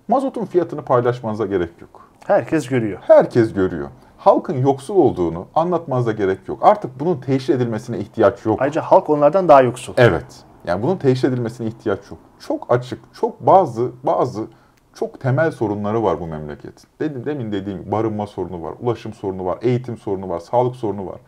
[0.09, 2.09] mazotun fiyatını paylaşmanıza gerek yok.
[2.27, 2.99] Herkes görüyor.
[3.07, 3.91] Herkes görüyor
[4.25, 6.59] halkın yoksul olduğunu anlatmanıza gerek yok.
[6.63, 8.63] Artık bunun teşhir edilmesine ihtiyaç yok.
[8.63, 9.95] Ayrıca halk onlardan daha yoksul.
[9.97, 10.45] Evet.
[10.67, 12.19] Yani bunun teşhir edilmesine ihtiyaç yok.
[12.39, 14.47] Çok açık, çok bazı bazı
[14.95, 16.89] çok temel sorunları var bu memleketin.
[17.01, 21.21] Dedim, demin dediğim barınma sorunu var, ulaşım sorunu var, eğitim sorunu var, sağlık sorunu var.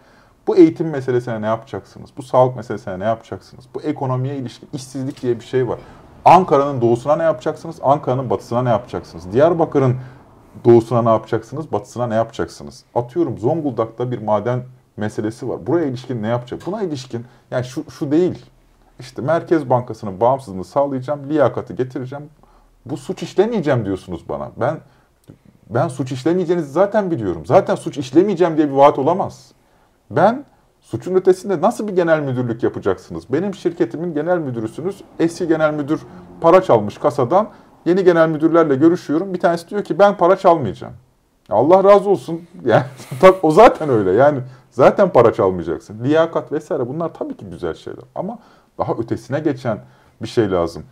[0.47, 2.11] Bu eğitim meselesine ne yapacaksınız?
[2.17, 3.65] Bu sağlık meselesine ne yapacaksınız?
[3.75, 5.79] Bu ekonomiye ilişkin işsizlik diye bir şey var.
[6.25, 7.77] Ankara'nın doğusuna ne yapacaksınız?
[7.83, 9.33] Ankara'nın batısına ne yapacaksınız?
[9.33, 9.97] Diyarbakır'ın
[10.65, 12.85] doğusuna ne yapacaksınız, batısına ne yapacaksınız?
[12.95, 14.63] Atıyorum Zonguldak'ta bir maden
[14.97, 15.67] meselesi var.
[15.67, 16.67] Buraya ilişkin ne yapacak?
[16.67, 18.45] Buna ilişkin yani şu, şu değil.
[19.01, 22.25] İşte Merkez Bankası'nın bağımsızlığını sağlayacağım, liyakati getireceğim.
[22.87, 24.51] Bu suç işlemeyeceğim diyorsunuz bana.
[24.57, 24.79] Ben
[25.71, 27.47] ben suç işlemeyeceğinizi zaten biliyorum.
[27.47, 29.53] Zaten suç işlemeyeceğim diye bir vaat olamaz.
[30.11, 30.45] Ben
[30.81, 33.25] suçun ötesinde nasıl bir genel müdürlük yapacaksınız?
[33.33, 35.01] Benim şirketimin genel müdürüsünüz.
[35.19, 36.01] Eski genel müdür
[36.41, 37.49] para çalmış kasadan.
[37.85, 39.35] Yeni genel müdürlerle görüşüyorum.
[39.35, 40.95] Bir tanesi diyor ki ben para çalmayacağım.
[41.51, 42.43] Allah razı olsun.
[42.65, 42.85] Yani
[43.43, 44.13] o zaten öyle.
[44.13, 44.39] Yani
[44.71, 46.05] zaten para çalmayacaksın.
[46.05, 48.05] Liyakat vesaire bunlar tabii ki güzel şeyler.
[48.15, 48.39] Ama
[48.79, 49.79] daha ötesine geçen
[50.23, 50.83] bir şey lazım.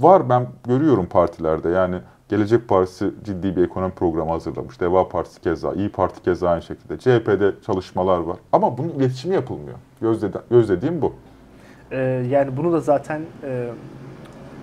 [0.00, 4.80] Var ben görüyorum partilerde yani Gelecek Partisi ciddi bir ekonomi programı hazırlamış.
[4.80, 6.98] Deva Partisi keza, İyi Parti keza aynı şekilde.
[6.98, 8.36] CHP'de çalışmalar var.
[8.52, 9.78] Ama bunun iletişimi yapılmıyor.
[10.00, 11.14] Gözledi, gözlediğim bu.
[11.90, 11.98] Ee,
[12.30, 13.68] yani bunu da zaten e,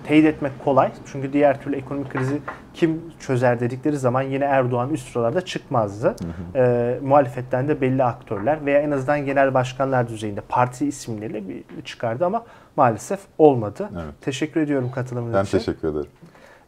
[0.04, 0.92] teyit etmek kolay.
[1.12, 2.40] Çünkü diğer türlü ekonomik krizi
[2.74, 6.06] kim çözer dedikleri zaman yine Erdoğan üst sıralarda çıkmazdı.
[6.06, 6.58] Hı hı.
[6.58, 12.26] E, muhalefetten de belli aktörler veya en azından genel başkanlar düzeyinde parti isimleriyle bir çıkardı
[12.26, 12.44] ama
[12.76, 13.90] maalesef olmadı.
[13.94, 14.14] Evet.
[14.20, 15.58] Teşekkür ediyorum katılımınız için.
[15.58, 16.10] Ben teşekkür ederim.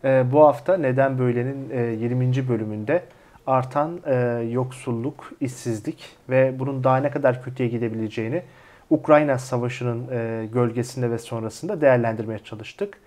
[0.04, 2.48] E, bu hafta Neden Böyle'nin e, 20.
[2.48, 3.02] bölümünde
[3.46, 4.14] artan e,
[4.50, 8.42] yoksulluk, işsizlik ve bunun daha ne kadar kötüye gidebileceğini
[8.90, 12.98] Ukrayna Savaşı'nın e, gölgesinde ve sonrasında değerlendirmeye çalıştık.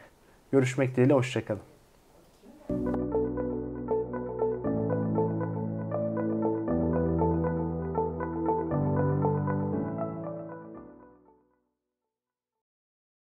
[0.52, 1.62] Görüşmek dileğiyle, hoşçakalın.